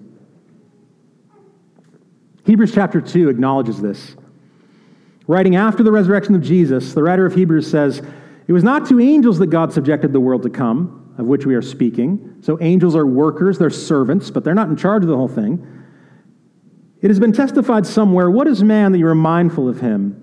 Hebrews 2.44 2.72
chapter 2.74 3.00
2 3.00 3.28
acknowledges 3.28 3.80
this. 3.80 4.16
Writing 5.26 5.56
after 5.56 5.82
the 5.82 5.92
resurrection 5.92 6.34
of 6.34 6.42
Jesus, 6.42 6.94
the 6.94 7.02
writer 7.02 7.24
of 7.24 7.34
Hebrews 7.34 7.70
says, 7.70 8.02
It 8.48 8.52
was 8.52 8.64
not 8.64 8.88
to 8.88 9.00
angels 9.00 9.38
that 9.38 9.46
God 9.46 9.72
subjected 9.72 10.12
the 10.12 10.20
world 10.20 10.42
to 10.42 10.50
come, 10.50 11.14
of 11.18 11.26
which 11.26 11.46
we 11.46 11.54
are 11.54 11.62
speaking. 11.62 12.36
So 12.40 12.58
angels 12.60 12.96
are 12.96 13.06
workers, 13.06 13.58
they're 13.58 13.70
servants, 13.70 14.30
but 14.30 14.42
they're 14.42 14.54
not 14.54 14.68
in 14.68 14.76
charge 14.76 15.04
of 15.04 15.08
the 15.08 15.16
whole 15.16 15.28
thing. 15.28 15.66
It 17.00 17.08
has 17.08 17.20
been 17.20 17.32
testified 17.32 17.86
somewhere 17.86 18.30
What 18.30 18.48
is 18.48 18.62
man 18.62 18.92
that 18.92 18.98
you 18.98 19.06
are 19.06 19.14
mindful 19.14 19.68
of 19.68 19.80
him? 19.80 20.18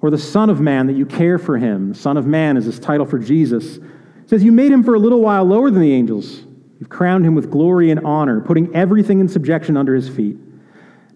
Or 0.00 0.10
the 0.10 0.18
Son 0.18 0.50
of 0.50 0.60
Man 0.60 0.86
that 0.88 0.96
you 0.96 1.06
care 1.06 1.38
for 1.38 1.58
him? 1.58 1.90
The 1.90 1.94
Son 1.94 2.16
of 2.16 2.26
Man 2.26 2.56
is 2.56 2.64
his 2.64 2.80
title 2.80 3.06
for 3.06 3.18
Jesus. 3.18 3.76
It 3.76 4.28
says, 4.28 4.42
You 4.42 4.52
made 4.52 4.72
him 4.72 4.82
for 4.82 4.94
a 4.94 4.98
little 4.98 5.20
while 5.20 5.44
lower 5.44 5.70
than 5.70 5.80
the 5.80 5.92
angels. 5.92 6.42
You've 6.80 6.88
crowned 6.88 7.24
him 7.24 7.34
with 7.34 7.50
glory 7.50 7.90
and 7.90 8.00
honor, 8.00 8.40
putting 8.40 8.74
everything 8.74 9.20
in 9.20 9.28
subjection 9.28 9.76
under 9.76 9.94
his 9.94 10.08
feet. 10.08 10.36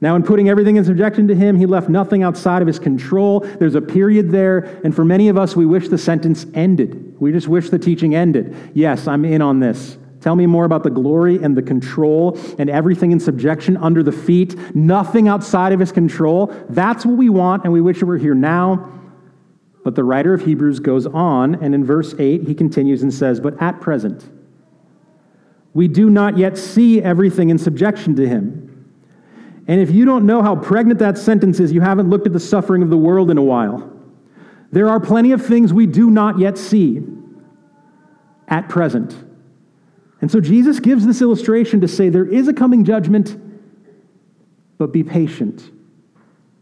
Now, 0.00 0.14
in 0.14 0.22
putting 0.22 0.48
everything 0.48 0.76
in 0.76 0.84
subjection 0.84 1.26
to 1.28 1.34
him, 1.34 1.56
he 1.56 1.64
left 1.64 1.88
nothing 1.88 2.22
outside 2.22 2.60
of 2.60 2.68
his 2.68 2.78
control. 2.78 3.40
There's 3.40 3.74
a 3.74 3.80
period 3.80 4.30
there, 4.30 4.58
and 4.84 4.94
for 4.94 5.04
many 5.04 5.28
of 5.28 5.38
us, 5.38 5.56
we 5.56 5.64
wish 5.64 5.88
the 5.88 5.96
sentence 5.96 6.44
ended. 6.52 7.16
We 7.18 7.32
just 7.32 7.48
wish 7.48 7.70
the 7.70 7.78
teaching 7.78 8.14
ended. 8.14 8.54
Yes, 8.74 9.08
I'm 9.08 9.24
in 9.24 9.40
on 9.40 9.60
this. 9.60 9.96
Tell 10.20 10.36
me 10.36 10.46
more 10.46 10.64
about 10.64 10.82
the 10.82 10.90
glory 10.90 11.42
and 11.42 11.56
the 11.56 11.62
control 11.62 12.38
and 12.58 12.68
everything 12.68 13.12
in 13.12 13.20
subjection 13.20 13.76
under 13.76 14.02
the 14.02 14.12
feet, 14.12 14.74
nothing 14.74 15.28
outside 15.28 15.72
of 15.72 15.80
his 15.80 15.92
control. 15.92 16.52
That's 16.68 17.06
what 17.06 17.16
we 17.16 17.28
want, 17.30 17.64
and 17.64 17.72
we 17.72 17.80
wish 17.80 18.02
it 18.02 18.06
were 18.06 18.18
here 18.18 18.34
now. 18.34 18.92
But 19.84 19.94
the 19.94 20.02
writer 20.02 20.34
of 20.34 20.44
Hebrews 20.44 20.80
goes 20.80 21.06
on, 21.06 21.54
and 21.62 21.74
in 21.74 21.84
verse 21.84 22.12
8, 22.18 22.42
he 22.42 22.54
continues 22.54 23.02
and 23.02 23.14
says, 23.14 23.38
But 23.38 23.62
at 23.62 23.80
present, 23.80 24.28
we 25.72 25.86
do 25.86 26.10
not 26.10 26.36
yet 26.36 26.58
see 26.58 27.00
everything 27.00 27.48
in 27.48 27.56
subjection 27.56 28.16
to 28.16 28.28
him. 28.28 28.65
And 29.68 29.80
if 29.80 29.90
you 29.90 30.04
don't 30.04 30.26
know 30.26 30.42
how 30.42 30.54
pregnant 30.56 31.00
that 31.00 31.18
sentence 31.18 31.58
is, 31.58 31.72
you 31.72 31.80
haven't 31.80 32.08
looked 32.08 32.26
at 32.26 32.32
the 32.32 32.40
suffering 32.40 32.82
of 32.82 32.90
the 32.90 32.96
world 32.96 33.30
in 33.30 33.38
a 33.38 33.42
while. 33.42 33.92
There 34.70 34.88
are 34.88 35.00
plenty 35.00 35.32
of 35.32 35.44
things 35.44 35.72
we 35.72 35.86
do 35.86 36.10
not 36.10 36.38
yet 36.38 36.56
see 36.56 37.02
at 38.48 38.68
present. 38.68 39.16
And 40.20 40.30
so 40.30 40.40
Jesus 40.40 40.80
gives 40.80 41.04
this 41.04 41.20
illustration 41.20 41.80
to 41.80 41.88
say 41.88 42.08
there 42.08 42.26
is 42.26 42.48
a 42.48 42.52
coming 42.52 42.84
judgment, 42.84 43.40
but 44.78 44.92
be 44.92 45.02
patient 45.02 45.70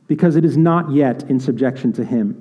because 0.07 0.37
it 0.37 0.45
is 0.45 0.57
not 0.57 0.91
yet 0.91 1.25
in 1.25 1.41
subjection 1.41 1.93
to 1.95 2.05
Him. 2.05 2.41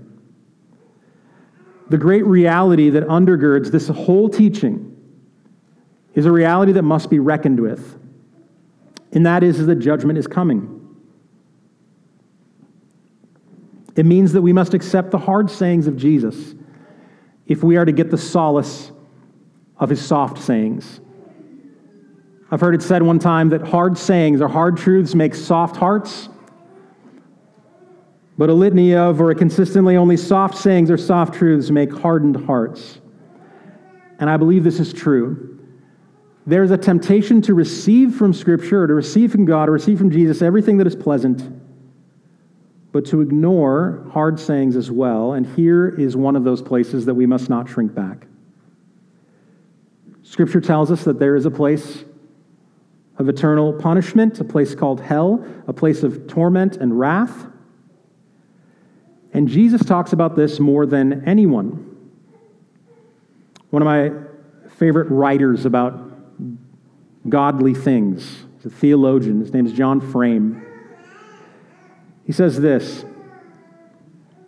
The 1.89 1.97
great 1.97 2.25
reality 2.25 2.89
that 2.89 3.07
undergirds 3.07 3.71
this 3.71 3.87
whole 3.89 4.29
teaching 4.29 4.89
is 6.13 6.25
a 6.25 6.31
reality 6.31 6.71
that 6.73 6.83
must 6.83 7.09
be 7.09 7.19
reckoned 7.19 7.59
with 7.59 7.99
and 9.13 9.25
that 9.25 9.43
is, 9.43 9.65
that 9.65 9.75
judgment 9.75 10.17
is 10.17 10.27
coming. 10.27 10.79
It 13.95 14.05
means 14.05 14.33
that 14.33 14.41
we 14.41 14.53
must 14.53 14.73
accept 14.73 15.11
the 15.11 15.19
hard 15.19 15.51
sayings 15.51 15.85
of 15.85 15.95
Jesus 15.95 16.55
if 17.45 17.63
we 17.63 17.77
are 17.77 17.85
to 17.85 17.91
get 17.91 18.09
the 18.09 18.17
solace 18.17 18.91
of 19.77 19.89
his 19.89 20.03
soft 20.03 20.39
sayings. 20.39 20.99
I've 22.49 22.61
heard 22.61 22.75
it 22.75 22.81
said 22.81 23.03
one 23.03 23.19
time 23.19 23.49
that 23.49 23.67
hard 23.67 23.97
sayings 23.97 24.41
or 24.41 24.47
hard 24.47 24.77
truths 24.77 25.13
make 25.13 25.35
soft 25.35 25.75
hearts, 25.75 26.29
but 28.35 28.49
a 28.49 28.53
litany 28.53 28.95
of 28.95 29.21
or 29.21 29.29
a 29.29 29.35
consistently 29.35 29.95
only 29.95 30.17
soft 30.17 30.57
sayings 30.57 30.89
or 30.89 30.97
soft 30.97 31.35
truths 31.35 31.69
make 31.69 31.91
hardened 31.91 32.45
hearts. 32.45 32.99
And 34.19 34.29
I 34.29 34.37
believe 34.37 34.63
this 34.63 34.79
is 34.79 34.91
true. 34.91 35.52
There's 36.45 36.71
a 36.71 36.77
temptation 36.77 37.41
to 37.43 37.53
receive 37.53 38.15
from 38.15 38.33
Scripture, 38.33 38.83
or 38.83 38.87
to 38.87 38.93
receive 38.93 39.31
from 39.31 39.45
God, 39.45 39.69
or 39.69 39.71
receive 39.71 39.97
from 39.97 40.11
Jesus 40.11 40.41
everything 40.41 40.77
that 40.77 40.87
is 40.87 40.95
pleasant, 40.95 41.41
but 42.91 43.05
to 43.05 43.21
ignore 43.21 44.05
hard 44.11 44.39
sayings 44.39 44.75
as 44.75 44.91
well. 44.91 45.33
And 45.33 45.45
here 45.45 45.87
is 45.87 46.17
one 46.17 46.35
of 46.35 46.43
those 46.43 46.61
places 46.61 47.05
that 47.05 47.13
we 47.13 47.25
must 47.25 47.49
not 47.49 47.69
shrink 47.69 47.95
back. 47.95 48.27
Scripture 50.23 50.61
tells 50.61 50.91
us 50.91 51.03
that 51.05 51.19
there 51.19 51.35
is 51.35 51.45
a 51.45 51.51
place 51.51 52.03
of 53.17 53.29
eternal 53.29 53.71
punishment, 53.73 54.39
a 54.39 54.43
place 54.43 54.75
called 54.75 54.99
hell, 54.99 55.45
a 55.67 55.73
place 55.73 56.03
of 56.03 56.27
torment 56.27 56.77
and 56.77 56.99
wrath. 56.99 57.45
And 59.33 59.47
Jesus 59.47 59.83
talks 59.83 60.13
about 60.13 60.35
this 60.35 60.59
more 60.59 60.85
than 60.85 61.27
anyone. 61.27 61.89
One 63.69 63.81
of 63.81 63.85
my 63.85 64.11
favorite 64.77 65.09
writers 65.09 65.65
about 65.65 66.12
godly 67.27 67.73
things. 67.73 68.43
He's 68.57 68.65
a 68.65 68.69
theologian. 68.69 69.39
His 69.39 69.53
name 69.53 69.65
is 69.65 69.73
John 69.73 70.01
Frame. 70.01 70.65
He 72.25 72.31
says 72.31 72.59
this 72.59 73.05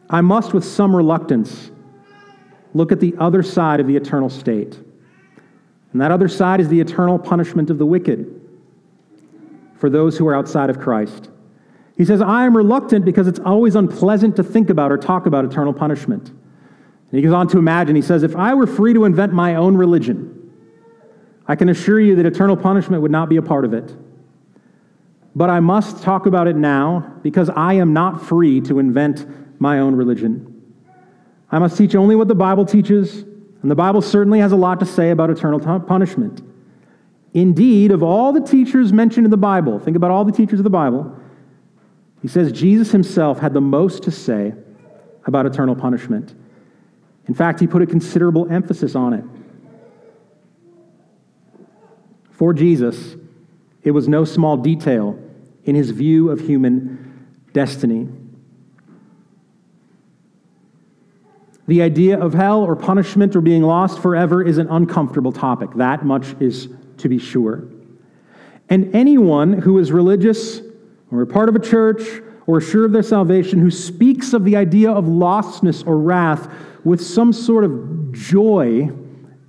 I 0.10 0.22
must, 0.22 0.54
with 0.54 0.64
some 0.64 0.96
reluctance, 0.96 1.72
look 2.74 2.92
at 2.92 3.00
the 3.00 3.16
other 3.18 3.44
side 3.44 3.80
of 3.80 3.88
the 3.88 3.96
eternal 3.96 4.30
state. 4.30 4.80
And 5.92 6.02
that 6.02 6.12
other 6.12 6.28
side 6.28 6.60
is 6.60 6.68
the 6.68 6.82
eternal 6.82 7.18
punishment 7.18 7.70
of 7.70 7.78
the 7.78 7.86
wicked 7.86 8.42
for 9.78 9.90
those 9.90 10.18
who 10.18 10.28
are 10.28 10.36
outside 10.36 10.70
of 10.70 10.80
Christ. 10.80 11.30
He 11.98 12.04
says, 12.04 12.22
I 12.22 12.46
am 12.46 12.56
reluctant 12.56 13.06
because 13.06 13.28
it's 13.28 13.40
always 13.40 13.76
unpleasant 13.76 14.36
to 14.36 14.44
think 14.44 14.70
about 14.70 14.92
or 14.92 14.98
talk 14.98 15.26
about 15.26 15.46
eternal 15.46 15.74
punishment. 15.74 16.28
And 16.28 17.12
he 17.12 17.22
goes 17.22 17.34
on 17.34 17.48
to 17.50 17.58
imagine, 17.58 17.96
he 17.96 18.02
says, 18.02 18.24
if 18.24 18.36
I 18.36 18.54
were 18.54 18.68
free 18.68 18.94
to 18.94 19.06
invent 19.06 19.32
my 19.32 19.56
own 19.56 19.78
religion, 19.78 20.35
I 21.48 21.56
can 21.56 21.70
assure 21.70 22.00
you 22.00 22.16
that 22.16 22.26
eternal 22.26 22.58
punishment 22.58 23.02
would 23.02 23.12
not 23.12 23.30
be 23.30 23.38
a 23.38 23.42
part 23.42 23.66
of 23.66 23.74
it. 23.74 23.96
But 25.36 25.50
I 25.50 25.60
must 25.60 26.02
talk 26.02 26.26
about 26.26 26.48
it 26.48 26.56
now 26.56 27.14
because 27.22 27.50
I 27.50 27.74
am 27.74 27.94
not 27.94 28.26
free 28.26 28.62
to 28.62 28.80
invent 28.80 29.26
my 29.60 29.80
own 29.80 29.96
religion. 29.96 30.52
I 31.52 31.60
must 31.60 31.78
teach 31.78 31.94
only 31.96 32.16
what 32.16 32.28
the 32.28 32.36
Bible 32.36 32.66
teaches, 32.66 33.24
and 33.62 33.70
the 33.70 33.76
Bible 33.76 34.02
certainly 34.02 34.40
has 34.40 34.52
a 34.52 34.56
lot 34.56 34.80
to 34.80 34.86
say 34.86 35.12
about 35.12 35.30
eternal 35.30 35.60
t- 35.60 35.86
punishment. 35.86 36.42
Indeed, 37.34 37.92
of 37.92 38.02
all 38.02 38.32
the 38.32 38.42
teachers 38.42 38.94
mentioned 38.94 39.26
in 39.26 39.32
the 39.32 39.38
Bible, 39.38 39.78
think 39.78 39.98
about 39.98 40.10
all 40.10 40.24
the 40.24 40.32
teachers 40.32 40.60
of 40.60 40.64
the 40.64 40.70
Bible, 40.70 41.16
he 42.22 42.28
says 42.28 42.52
Jesus 42.52 42.92
himself 42.92 43.40
had 43.40 43.54
the 43.54 43.62
most 43.62 44.04
to 44.04 44.12
say 44.12 44.54
about 45.26 45.46
eternal 45.46 45.76
punishment. 45.76 46.34
In 47.28 47.34
fact, 47.34 47.60
he 47.60 47.68
put 47.68 47.82
a 47.82 47.86
considerable 47.86 48.50
emphasis 48.52 48.96
on 48.96 49.14
it. 49.14 49.26
For 52.36 52.54
Jesus, 52.54 53.16
it 53.84 53.92
was 53.92 54.08
no 54.08 54.26
small 54.26 54.58
detail 54.58 55.18
in 55.64 55.76
his 55.76 55.92
view 55.92 56.30
of 56.30 56.42
human 56.42 57.28
destiny. 57.54 58.10
The 61.68 61.82
idea 61.82 62.20
of 62.20 62.34
hell 62.34 62.62
or 62.64 62.76
punishment 62.76 63.36
or 63.36 63.42
being 63.42 63.64
lost 63.64 64.00
forever 64.00 64.44
is 64.44 64.58
an 64.58 64.68
uncomfortable 64.70 65.32
topic. 65.32 65.72
That 65.76 66.06
much 66.06 66.36
is 66.40 66.70
to 66.98 67.10
be 67.10 67.18
sure. 67.18 67.68
And 68.70 68.94
anyone 68.94 69.54
who 69.54 69.80
is 69.80 69.92
religious 69.92 70.62
or 71.12 71.22
a 71.22 71.28
part 71.28 71.50
of 71.50 71.56
a 71.56 71.60
church 71.60 72.02
or 72.48 72.60
sure 72.60 72.86
of 72.86 72.92
their 72.92 73.04
salvation 73.04 73.60
who 73.60 73.72
speaks 73.72 74.34
of 74.34 74.44
the 74.44 74.56
idea 74.56 74.92
of 74.92 75.06
lostness 75.06 75.86
or 75.88 75.98
wrath 75.98 76.52
with 76.84 77.02
some 77.02 77.32
sort 77.32 77.64
of 77.64 78.12
joy 78.12 78.92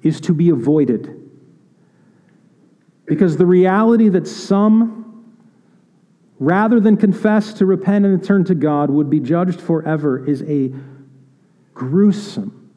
is 0.02 0.20
to 0.22 0.32
be 0.32 0.50
avoided. 0.50 1.25
Because 3.06 3.36
the 3.36 3.46
reality 3.46 4.08
that 4.08 4.26
some, 4.26 5.36
rather 6.38 6.80
than 6.80 6.96
confess 6.96 7.54
to 7.54 7.66
repent 7.66 8.04
and 8.04 8.22
turn 8.22 8.44
to 8.44 8.54
God, 8.54 8.90
would 8.90 9.08
be 9.08 9.20
judged 9.20 9.60
forever 9.60 10.26
is 10.26 10.42
a 10.42 10.72
gruesome 11.72 12.72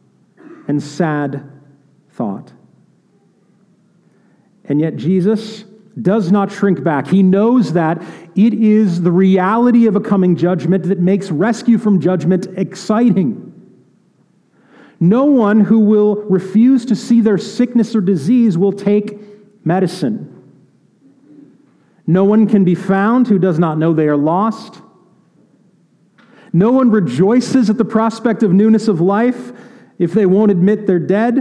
and 0.67 0.81
sad 0.81 1.50
thought. 2.12 2.53
And 4.65 4.79
yet, 4.79 4.95
Jesus 4.98 5.65
does 6.00 6.31
not 6.31 6.51
shrink 6.51 6.83
back. 6.83 7.07
He 7.07 7.24
knows 7.24 7.74
that 7.74 8.01
it 8.36 8.53
is 8.53 9.01
the 9.01 9.12
reality 9.12 9.88
of 9.88 9.95
a 9.95 10.00
coming 10.00 10.36
judgment 10.36 10.83
that 10.86 11.00
makes 11.00 11.31
rescue 11.31 11.77
from 11.77 12.00
judgment 12.00 12.48
exciting. 12.55 13.45
No 15.00 15.25
one 15.25 15.62
who 15.62 15.79
will 15.79 16.17
refuse 16.24 16.86
to 16.86 16.95
see 16.95 17.21
their 17.21 17.38
sickness 17.38 17.95
or 17.95 18.01
disease 18.01 18.57
will 18.57 18.74
take 18.74 19.17
medicine. 19.70 20.36
No 22.08 22.24
one 22.24 22.48
can 22.48 22.64
be 22.64 22.74
found 22.74 23.28
who 23.28 23.38
does 23.38 23.60
not 23.60 23.78
know 23.78 23.94
they 23.94 24.08
are 24.08 24.18
lost. 24.18 24.82
No 26.52 26.72
one 26.72 26.90
rejoices 26.90 27.70
at 27.70 27.78
the 27.78 27.86
prospect 27.86 28.42
of 28.42 28.52
newness 28.52 28.88
of 28.88 29.00
life 29.00 29.52
if 30.00 30.12
they 30.12 30.26
won't 30.26 30.50
admit 30.50 30.88
they're 30.88 30.98
dead. 30.98 31.36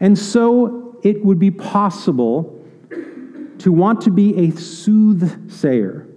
And 0.00 0.18
so 0.18 0.98
it 1.02 1.22
would 1.22 1.38
be 1.38 1.50
possible 1.50 2.64
to 3.58 3.70
want 3.70 4.00
to 4.00 4.10
be 4.10 4.34
a 4.38 4.50
soothsayer, 4.52 6.08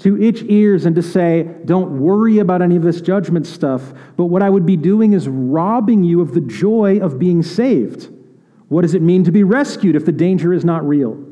to 0.00 0.22
itch 0.22 0.42
ears 0.42 0.84
and 0.84 0.94
to 0.94 1.02
say, 1.02 1.48
don't 1.64 1.98
worry 1.98 2.38
about 2.38 2.60
any 2.60 2.76
of 2.76 2.82
this 2.82 3.00
judgment 3.00 3.46
stuff. 3.46 3.94
But 4.18 4.26
what 4.26 4.42
I 4.42 4.50
would 4.50 4.66
be 4.66 4.76
doing 4.76 5.14
is 5.14 5.26
robbing 5.26 6.04
you 6.04 6.20
of 6.20 6.34
the 6.34 6.42
joy 6.42 6.98
of 7.00 7.18
being 7.18 7.42
saved. 7.42 8.10
What 8.68 8.82
does 8.82 8.94
it 8.94 9.02
mean 9.02 9.24
to 9.24 9.32
be 9.32 9.44
rescued 9.44 9.96
if 9.96 10.04
the 10.04 10.12
danger 10.12 10.52
is 10.52 10.64
not 10.64 10.86
real? 10.86 11.24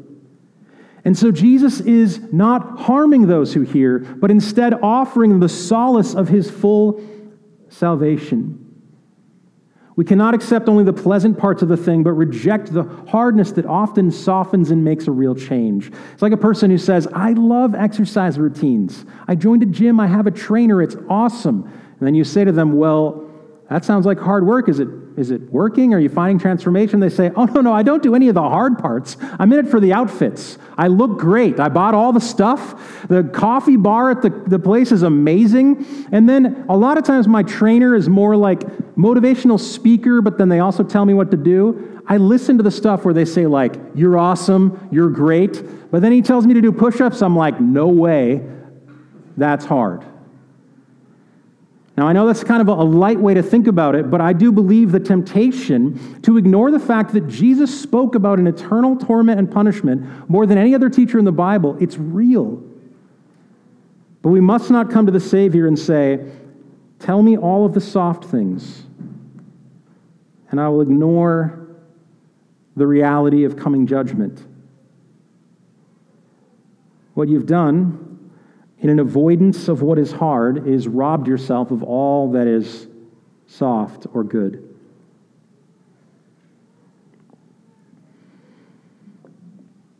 And 1.04 1.16
so 1.16 1.30
Jesus 1.30 1.80
is 1.80 2.20
not 2.32 2.80
harming 2.80 3.28
those 3.28 3.54
who 3.54 3.62
hear, 3.62 4.00
but 4.00 4.30
instead 4.30 4.74
offering 4.74 5.38
the 5.38 5.48
solace 5.48 6.14
of 6.14 6.28
his 6.28 6.50
full 6.50 7.00
salvation. 7.68 8.62
We 9.94 10.04
cannot 10.04 10.34
accept 10.34 10.68
only 10.68 10.84
the 10.84 10.92
pleasant 10.92 11.38
parts 11.38 11.62
of 11.62 11.68
the 11.68 11.76
thing, 11.76 12.02
but 12.02 12.12
reject 12.12 12.72
the 12.72 12.82
hardness 13.08 13.52
that 13.52 13.64
often 13.64 14.10
softens 14.10 14.70
and 14.70 14.84
makes 14.84 15.06
a 15.06 15.10
real 15.10 15.34
change. 15.34 15.90
It's 16.12 16.22
like 16.22 16.32
a 16.32 16.36
person 16.36 16.70
who 16.70 16.76
says, 16.76 17.08
I 17.14 17.32
love 17.32 17.74
exercise 17.74 18.38
routines. 18.38 19.06
I 19.26 19.36
joined 19.36 19.62
a 19.62 19.66
gym, 19.66 19.98
I 19.98 20.06
have 20.06 20.26
a 20.26 20.30
trainer, 20.30 20.82
it's 20.82 20.96
awesome. 21.08 21.62
And 21.62 22.06
then 22.06 22.14
you 22.14 22.24
say 22.24 22.44
to 22.44 22.52
them, 22.52 22.76
Well, 22.76 23.25
that 23.68 23.84
sounds 23.84 24.06
like 24.06 24.20
hard 24.20 24.46
work. 24.46 24.68
Is 24.68 24.78
it, 24.78 24.88
is 25.16 25.32
it 25.32 25.40
working? 25.50 25.92
Are 25.92 25.98
you 25.98 26.08
finding 26.08 26.38
transformation? 26.38 27.00
They 27.00 27.08
say, 27.08 27.32
Oh, 27.34 27.46
no, 27.46 27.60
no, 27.60 27.72
I 27.72 27.82
don't 27.82 28.02
do 28.02 28.14
any 28.14 28.28
of 28.28 28.36
the 28.36 28.42
hard 28.42 28.78
parts. 28.78 29.16
I'm 29.20 29.52
in 29.52 29.58
it 29.58 29.68
for 29.68 29.80
the 29.80 29.92
outfits. 29.92 30.56
I 30.78 30.86
look 30.86 31.18
great. 31.18 31.58
I 31.58 31.68
bought 31.68 31.92
all 31.92 32.12
the 32.12 32.20
stuff. 32.20 33.08
The 33.08 33.24
coffee 33.24 33.76
bar 33.76 34.12
at 34.12 34.22
the, 34.22 34.30
the 34.30 34.60
place 34.60 34.92
is 34.92 35.02
amazing. 35.02 35.84
And 36.12 36.28
then 36.28 36.64
a 36.68 36.76
lot 36.76 36.96
of 36.96 37.02
times 37.02 37.26
my 37.26 37.42
trainer 37.42 37.96
is 37.96 38.08
more 38.08 38.36
like 38.36 38.60
motivational 38.96 39.58
speaker, 39.58 40.22
but 40.22 40.38
then 40.38 40.48
they 40.48 40.60
also 40.60 40.84
tell 40.84 41.04
me 41.04 41.14
what 41.14 41.32
to 41.32 41.36
do. 41.36 42.00
I 42.06 42.18
listen 42.18 42.56
to 42.58 42.62
the 42.62 42.70
stuff 42.70 43.04
where 43.04 43.14
they 43.14 43.24
say, 43.24 43.46
like, 43.46 43.74
you're 43.96 44.16
awesome, 44.16 44.88
you're 44.92 45.10
great. 45.10 45.90
But 45.90 46.02
then 46.02 46.12
he 46.12 46.22
tells 46.22 46.46
me 46.46 46.54
to 46.54 46.60
do 46.60 46.70
push 46.70 47.00
ups. 47.00 47.20
I'm 47.20 47.34
like, 47.34 47.60
no 47.60 47.88
way. 47.88 48.46
That's 49.36 49.64
hard. 49.64 50.04
Now, 51.96 52.06
I 52.06 52.12
know 52.12 52.26
that's 52.26 52.44
kind 52.44 52.60
of 52.60 52.68
a 52.68 52.74
light 52.74 53.18
way 53.18 53.32
to 53.32 53.42
think 53.42 53.66
about 53.66 53.94
it, 53.94 54.10
but 54.10 54.20
I 54.20 54.34
do 54.34 54.52
believe 54.52 54.92
the 54.92 55.00
temptation 55.00 56.20
to 56.22 56.36
ignore 56.36 56.70
the 56.70 56.78
fact 56.78 57.14
that 57.14 57.26
Jesus 57.26 57.80
spoke 57.80 58.14
about 58.14 58.38
an 58.38 58.46
eternal 58.46 58.96
torment 58.96 59.38
and 59.38 59.50
punishment 59.50 60.28
more 60.28 60.44
than 60.44 60.58
any 60.58 60.74
other 60.74 60.90
teacher 60.90 61.18
in 61.18 61.24
the 61.24 61.32
Bible, 61.32 61.74
it's 61.80 61.96
real. 61.96 62.62
But 64.20 64.28
we 64.28 64.40
must 64.40 64.70
not 64.70 64.90
come 64.90 65.06
to 65.06 65.12
the 65.12 65.20
Savior 65.20 65.66
and 65.66 65.78
say, 65.78 66.30
Tell 66.98 67.22
me 67.22 67.36
all 67.36 67.64
of 67.64 67.72
the 67.72 67.80
soft 67.80 68.24
things, 68.24 68.82
and 70.50 70.60
I 70.60 70.68
will 70.68 70.80
ignore 70.80 71.66
the 72.74 72.86
reality 72.86 73.44
of 73.44 73.56
coming 73.56 73.86
judgment. 73.86 74.46
What 77.14 77.28
you've 77.28 77.46
done 77.46 78.05
in 78.80 78.90
an 78.90 78.98
avoidance 78.98 79.68
of 79.68 79.82
what 79.82 79.98
is 79.98 80.12
hard, 80.12 80.66
is 80.68 80.86
robbed 80.86 81.26
yourself 81.26 81.70
of 81.70 81.82
all 81.82 82.32
that 82.32 82.46
is 82.46 82.88
soft 83.46 84.06
or 84.12 84.22
good. 84.22 84.62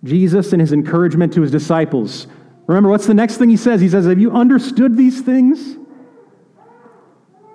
Jesus 0.05 0.53
and 0.53 0.61
his 0.61 0.73
encouragement 0.73 1.33
to 1.35 1.43
his 1.43 1.51
disciples. 1.51 2.27
Remember, 2.67 2.89
what's 2.89 3.07
the 3.07 3.15
next 3.15 3.37
thing 3.39 3.49
he 3.49 3.57
says? 3.57 3.81
He 3.81 3.89
says, 3.89 4.07
Have 4.07 4.21
you 4.21 4.31
understood 4.31 4.97
these 4.97 5.21
things? 5.21 5.77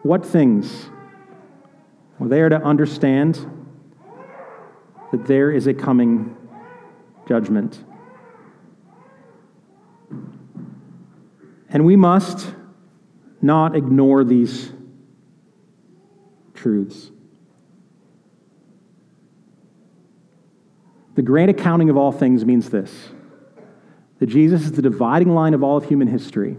What 0.03 0.25
things? 0.25 0.89
Well, 2.19 2.29
they 2.29 2.41
are 2.41 2.49
to 2.49 2.61
understand 2.61 3.47
that 5.11 5.25
there 5.25 5.51
is 5.51 5.67
a 5.67 5.73
coming 5.73 6.35
judgment. 7.27 7.83
And 11.71 11.85
we 11.85 11.95
must 11.95 12.53
not 13.41 13.75
ignore 13.75 14.23
these 14.23 14.71
truths. 16.53 17.11
The 21.15 21.21
great 21.21 21.49
accounting 21.49 21.89
of 21.89 21.97
all 21.97 22.11
things 22.11 22.45
means 22.45 22.69
this 22.69 23.09
that 24.19 24.27
Jesus 24.27 24.65
is 24.65 24.73
the 24.73 24.83
dividing 24.83 25.33
line 25.33 25.55
of 25.55 25.63
all 25.63 25.77
of 25.77 25.85
human 25.85 26.07
history. 26.07 26.55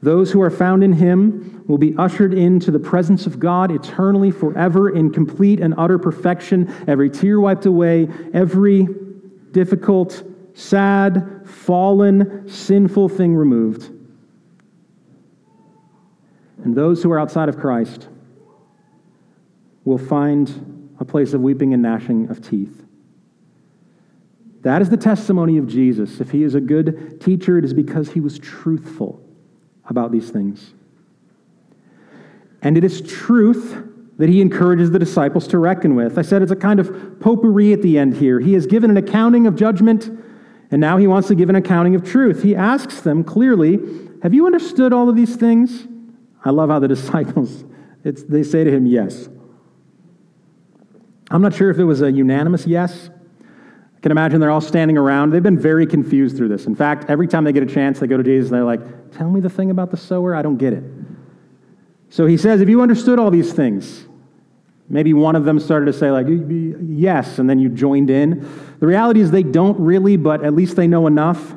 Those 0.00 0.32
who 0.32 0.40
are 0.40 0.50
found 0.50 0.82
in 0.82 0.94
him 0.94 1.62
will 1.66 1.76
be 1.76 1.94
ushered 1.98 2.32
into 2.32 2.70
the 2.70 2.78
presence 2.78 3.26
of 3.26 3.38
God 3.38 3.70
eternally, 3.70 4.30
forever, 4.30 4.88
in 4.88 5.10
complete 5.10 5.60
and 5.60 5.74
utter 5.76 5.98
perfection, 5.98 6.72
every 6.86 7.10
tear 7.10 7.38
wiped 7.38 7.66
away, 7.66 8.08
every 8.32 8.88
difficult 9.52 10.22
sad, 10.56 11.42
fallen, 11.44 12.48
sinful 12.48 13.10
thing 13.10 13.36
removed. 13.36 13.90
And 16.64 16.74
those 16.74 17.02
who 17.02 17.12
are 17.12 17.20
outside 17.20 17.50
of 17.50 17.58
Christ 17.58 18.08
will 19.84 19.98
find 19.98 20.96
a 20.98 21.04
place 21.04 21.34
of 21.34 21.42
weeping 21.42 21.74
and 21.74 21.82
gnashing 21.82 22.30
of 22.30 22.40
teeth. 22.40 22.82
That 24.62 24.80
is 24.80 24.88
the 24.88 24.96
testimony 24.96 25.58
of 25.58 25.68
Jesus. 25.68 26.20
If 26.20 26.30
he 26.30 26.42
is 26.42 26.54
a 26.54 26.60
good 26.60 27.20
teacher, 27.20 27.58
it 27.58 27.64
is 27.64 27.74
because 27.74 28.10
he 28.10 28.20
was 28.20 28.38
truthful 28.38 29.22
about 29.84 30.10
these 30.10 30.30
things. 30.30 30.72
And 32.62 32.78
it 32.78 32.82
is 32.82 33.02
truth 33.02 33.76
that 34.16 34.30
he 34.30 34.40
encourages 34.40 34.90
the 34.90 34.98
disciples 34.98 35.46
to 35.48 35.58
reckon 35.58 35.94
with. 35.94 36.18
I 36.18 36.22
said 36.22 36.40
it's 36.40 36.50
a 36.50 36.56
kind 36.56 36.80
of 36.80 37.20
potpourri 37.20 37.74
at 37.74 37.82
the 37.82 37.98
end 37.98 38.16
here. 38.16 38.40
He 38.40 38.54
has 38.54 38.66
given 38.66 38.90
an 38.90 38.96
accounting 38.96 39.46
of 39.46 39.54
judgment 39.54 40.10
and 40.70 40.80
now 40.80 40.96
he 40.96 41.06
wants 41.06 41.28
to 41.28 41.34
give 41.34 41.48
an 41.48 41.56
accounting 41.56 41.94
of 41.94 42.04
truth. 42.04 42.42
He 42.42 42.56
asks 42.56 43.00
them 43.00 43.22
clearly, 43.22 43.78
Have 44.22 44.34
you 44.34 44.46
understood 44.46 44.92
all 44.92 45.08
of 45.08 45.16
these 45.16 45.36
things? 45.36 45.86
I 46.44 46.50
love 46.50 46.70
how 46.70 46.78
the 46.78 46.88
disciples, 46.96 47.64
they 48.02 48.42
say 48.42 48.64
to 48.64 48.70
him, 48.70 48.86
Yes. 48.86 49.28
I'm 51.30 51.42
not 51.42 51.54
sure 51.54 51.70
if 51.70 51.78
it 51.78 51.84
was 51.84 52.02
a 52.02 52.10
unanimous 52.10 52.66
yes. 52.66 53.10
I 53.96 54.00
can 54.00 54.12
imagine 54.12 54.38
they're 54.38 54.50
all 54.50 54.60
standing 54.60 54.96
around. 54.96 55.30
They've 55.30 55.42
been 55.42 55.58
very 55.58 55.86
confused 55.86 56.36
through 56.36 56.48
this. 56.48 56.66
In 56.66 56.76
fact, 56.76 57.06
every 57.08 57.26
time 57.26 57.42
they 57.42 57.52
get 57.52 57.64
a 57.64 57.66
chance, 57.66 57.98
they 57.98 58.06
go 58.06 58.16
to 58.16 58.22
Jesus 58.22 58.50
and 58.50 58.56
they're 58.56 58.64
like, 58.64 59.12
Tell 59.12 59.30
me 59.30 59.40
the 59.40 59.50
thing 59.50 59.70
about 59.70 59.90
the 59.90 59.96
sower. 59.96 60.34
I 60.34 60.42
don't 60.42 60.56
get 60.56 60.72
it. 60.72 60.84
So 62.10 62.26
he 62.26 62.36
says, 62.36 62.60
If 62.60 62.68
you 62.68 62.82
understood 62.82 63.18
all 63.18 63.30
these 63.30 63.52
things, 63.52 64.06
Maybe 64.88 65.12
one 65.12 65.34
of 65.34 65.44
them 65.44 65.58
started 65.58 65.86
to 65.86 65.92
say, 65.92 66.10
like, 66.10 66.26
yes, 66.28 67.38
and 67.38 67.50
then 67.50 67.58
you 67.58 67.68
joined 67.68 68.08
in. 68.08 68.48
The 68.78 68.86
reality 68.86 69.20
is 69.20 69.30
they 69.30 69.42
don't 69.42 69.78
really, 69.80 70.16
but 70.16 70.44
at 70.44 70.54
least 70.54 70.76
they 70.76 70.86
know 70.86 71.06
enough. 71.06 71.54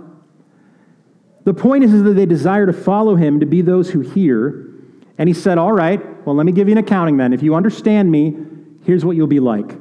The 1.43 1.53
point 1.53 1.83
is, 1.83 1.93
is 1.93 2.03
that 2.03 2.13
they 2.13 2.25
desire 2.25 2.65
to 2.65 2.73
follow 2.73 3.15
him, 3.15 3.39
to 3.39 3.45
be 3.45 3.61
those 3.61 3.91
who 3.91 4.01
hear. 4.01 4.67
And 5.17 5.29
he 5.29 5.33
said, 5.33 5.57
All 5.57 5.71
right, 5.71 6.25
well, 6.25 6.35
let 6.35 6.45
me 6.45 6.51
give 6.51 6.67
you 6.67 6.71
an 6.73 6.79
accounting 6.79 7.17
then. 7.17 7.33
If 7.33 7.43
you 7.43 7.53
understand 7.53 8.11
me, 8.11 8.35
here's 8.83 9.05
what 9.05 9.15
you'll 9.15 9.27
be 9.27 9.39
like. 9.39 9.77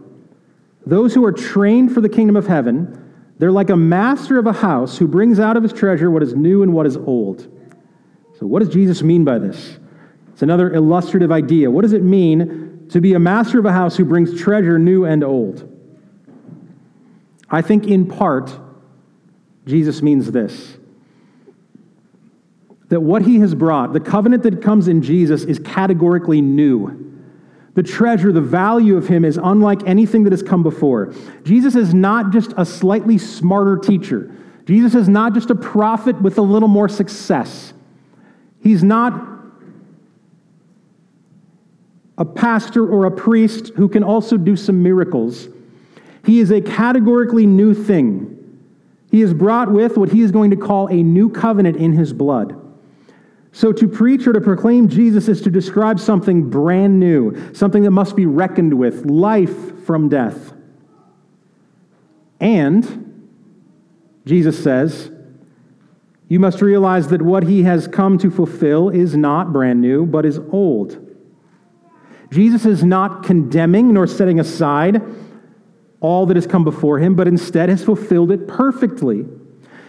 Those 0.87 1.15
who 1.15 1.25
are 1.25 1.33
trained 1.33 1.93
for 1.93 2.01
the 2.01 2.09
kingdom 2.09 2.37
of 2.37 2.47
heaven, 2.47 3.33
they're 3.39 3.53
like 3.53 3.71
a 3.71 3.77
master 3.77 4.39
of 4.39 4.47
a 4.47 4.53
house 4.53 4.99
who 4.99 5.09
brings 5.09 5.41
out 5.41 5.57
of 5.57 5.63
his 5.63 5.73
treasure 5.73 6.11
what 6.11 6.23
is 6.23 6.35
new 6.35 6.63
and 6.63 6.75
what 6.75 6.87
is 6.87 6.97
old. 6.97 7.49
So, 8.39 8.47
what 8.47 8.61
does 8.61 8.69
Jesus 8.69 9.03
mean 9.03 9.25
by 9.25 9.39
this? 9.39 9.79
It's 10.33 10.43
another 10.43 10.73
illustrative 10.73 11.33
idea. 11.33 11.71
What 11.71 11.83
does 11.83 11.93
it 11.93 12.03
mean 12.03 12.68
to 12.91 13.01
be 13.01 13.15
a 13.15 13.19
master 13.19 13.59
of 13.59 13.67
a 13.67 13.73
house 13.73 13.97
who 13.97 14.05
brings 14.05 14.41
treasure 14.41 14.79
new 14.79 15.05
and 15.05 15.23
old. 15.23 15.75
I 17.51 17.63
think 17.63 17.87
in 17.87 18.07
part, 18.07 18.59
Jesus 19.67 20.03
means 20.03 20.31
this 20.31 20.77
that 22.89 23.01
what 23.01 23.21
he 23.21 23.39
has 23.41 23.55
brought, 23.55 23.93
the 23.93 24.01
covenant 24.01 24.43
that 24.43 24.63
comes 24.63 24.89
in 24.89 25.03
Jesus, 25.03 25.45
is 25.45 25.59
categorically 25.59 26.41
new. 26.41 27.05
The 27.75 27.83
treasure, 27.83 28.33
the 28.33 28.41
value 28.41 28.97
of 28.97 29.07
him 29.07 29.27
is 29.27 29.37
unlike 29.37 29.87
anything 29.87 30.25
that 30.25 30.33
has 30.33 30.43
come 30.43 30.63
before. 30.63 31.13
Jesus 31.45 31.77
is 31.77 31.93
not 31.93 32.33
just 32.33 32.55
a 32.57 32.65
slightly 32.65 33.19
smarter 33.19 33.77
teacher. 33.77 34.35
Jesus 34.65 34.95
is 34.95 35.09
not 35.09 35.35
just 35.35 35.51
a 35.51 35.55
prophet 35.55 36.21
with 36.23 36.39
a 36.39 36.43
little 36.43 36.69
more 36.69 36.89
success. 36.89 37.73
He's 38.63 38.83
not 38.83 39.38
a 42.19 42.25
pastor 42.25 42.87
or 42.87 43.07
a 43.07 43.11
priest 43.11 43.69
who 43.77 43.89
can 43.89 44.03
also 44.03 44.37
do 44.37 44.57
some 44.57 44.83
miracles. 44.83 45.49
He 46.27 46.41
is 46.41 46.51
a 46.51 46.61
categorically 46.61 47.47
new 47.47 47.73
thing. 47.73 48.35
He 49.11 49.23
is 49.23 49.33
brought 49.33 49.71
with 49.71 49.97
what 49.97 50.11
he 50.11 50.21
is 50.21 50.33
going 50.33 50.51
to 50.51 50.57
call 50.57 50.89
a 50.89 51.03
new 51.03 51.31
covenant 51.31 51.77
in 51.77 51.93
his 51.93 52.13
blood. 52.13 52.61
So, 53.53 53.73
to 53.73 53.89
preach 53.89 54.27
or 54.27 54.35
to 54.35 54.41
proclaim 54.41 54.89
Jesus 54.89 55.27
is 55.29 55.41
to 55.43 55.51
describe 55.51 55.99
something 55.99 56.51
brand 56.51 57.01
new, 57.01 57.55
something 57.55 57.83
that 57.85 57.93
must 57.93 58.15
be 58.15 58.27
reckoned 58.27 58.75
with, 58.75 59.07
life 59.07 59.85
from 59.87 60.11
death. 60.11 60.53
And, 62.41 63.33
Jesus 64.27 64.63
says, 64.63 65.11
you 66.29 66.39
must 66.39 66.61
realize 66.61 67.09
that 67.09 67.23
what 67.23 67.45
he 67.45 67.63
has 67.63 67.89
come 67.89 68.19
to 68.19 68.31
fulfill 68.31 68.91
is 68.91 69.17
not 69.17 69.51
brand 69.51 69.81
new, 69.81 70.05
but 70.05 70.27
is 70.27 70.39
old. 70.53 71.08
Jesus 72.31 72.67
is 72.67 72.85
not 72.85 73.23
condemning 73.23 73.95
nor 73.95 74.07
setting 74.07 74.39
aside 74.39 75.03
all 76.01 76.27
that 76.27 76.37
has 76.37 76.47
come 76.47 76.65
before 76.65 76.99
him, 76.99 77.15
but 77.15 77.27
instead 77.27 77.69
has 77.69 77.83
fulfilled 77.83 78.31
it 78.31 78.47
perfectly. 78.47 79.25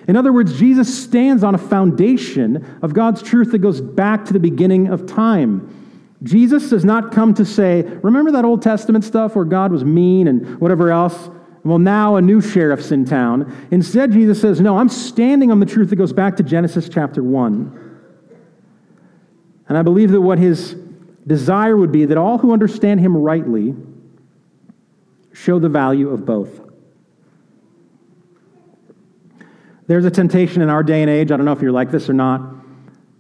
In 0.08 0.15
other 0.15 0.34
words, 0.34 0.58
Jesus 0.58 1.04
stands 1.04 1.43
on 1.43 1.54
a 1.54 1.58
foundation 1.58 2.80
of 2.82 2.93
God's 2.93 3.21
truth 3.21 3.52
that 3.52 3.60
goes 3.60 3.80
back 3.80 4.25
to 4.25 4.34
the 4.34 4.39
beginning 4.39 4.88
of 4.88 5.06
time. 5.06 5.75
Jesus 6.23 6.69
does 6.69 6.84
not 6.84 7.12
come 7.12 7.34
to 7.36 7.45
say, 7.45 7.84
Remember 8.02 8.32
that 8.32 8.43
Old 8.43 8.62
Testament 8.62 9.04
stuff 9.04 9.36
where 9.36 9.45
God 9.45 9.71
was 9.71 9.86
mean 9.86 10.28
and 10.28 10.60
whatever 10.60 10.91
else? 10.91 11.30
Well, 11.63 11.78
now 11.78 12.15
a 12.15 12.21
new 12.21 12.41
sheriff's 12.41 12.91
in 12.91 13.06
town. 13.06 13.56
Instead, 13.69 14.12
Jesus 14.12 14.41
says, 14.41 14.60
No, 14.60 14.78
I'm 14.78 14.89
standing 14.89 15.52
on 15.52 15.60
the 15.60 15.65
truth 15.65 15.91
that 15.91 15.97
goes 15.97 16.13
back 16.13 16.38
to 16.38 16.43
Genesis 16.43 16.89
chapter 16.89 17.23
1. 17.23 17.86
And 19.67 19.78
I 19.78 19.84
believe 19.84 20.12
that 20.12 20.21
what 20.21 20.39
his 20.39 20.75
desire 21.30 21.78
would 21.78 21.92
be 21.92 22.06
that 22.06 22.18
all 22.18 22.39
who 22.39 22.52
understand 22.52 23.00
him 23.00 23.15
rightly 23.15 23.76
show 25.32 25.60
the 25.60 25.70
value 25.70 26.10
of 26.10 26.26
both. 26.26 26.60
There's 29.86 30.06
a 30.06 30.12
temptation 30.12 30.63
in 30.63 30.70
our 30.70 30.82
day 30.82 31.02
and 31.02 31.10
age, 31.10 31.32
I 31.32 31.38
don't 31.38 31.46
know 31.46 31.52
if 31.52 31.62
you're 31.62 31.72
like 31.72 31.92
this 31.92 32.10
or 32.10 32.13
not, 32.13 32.42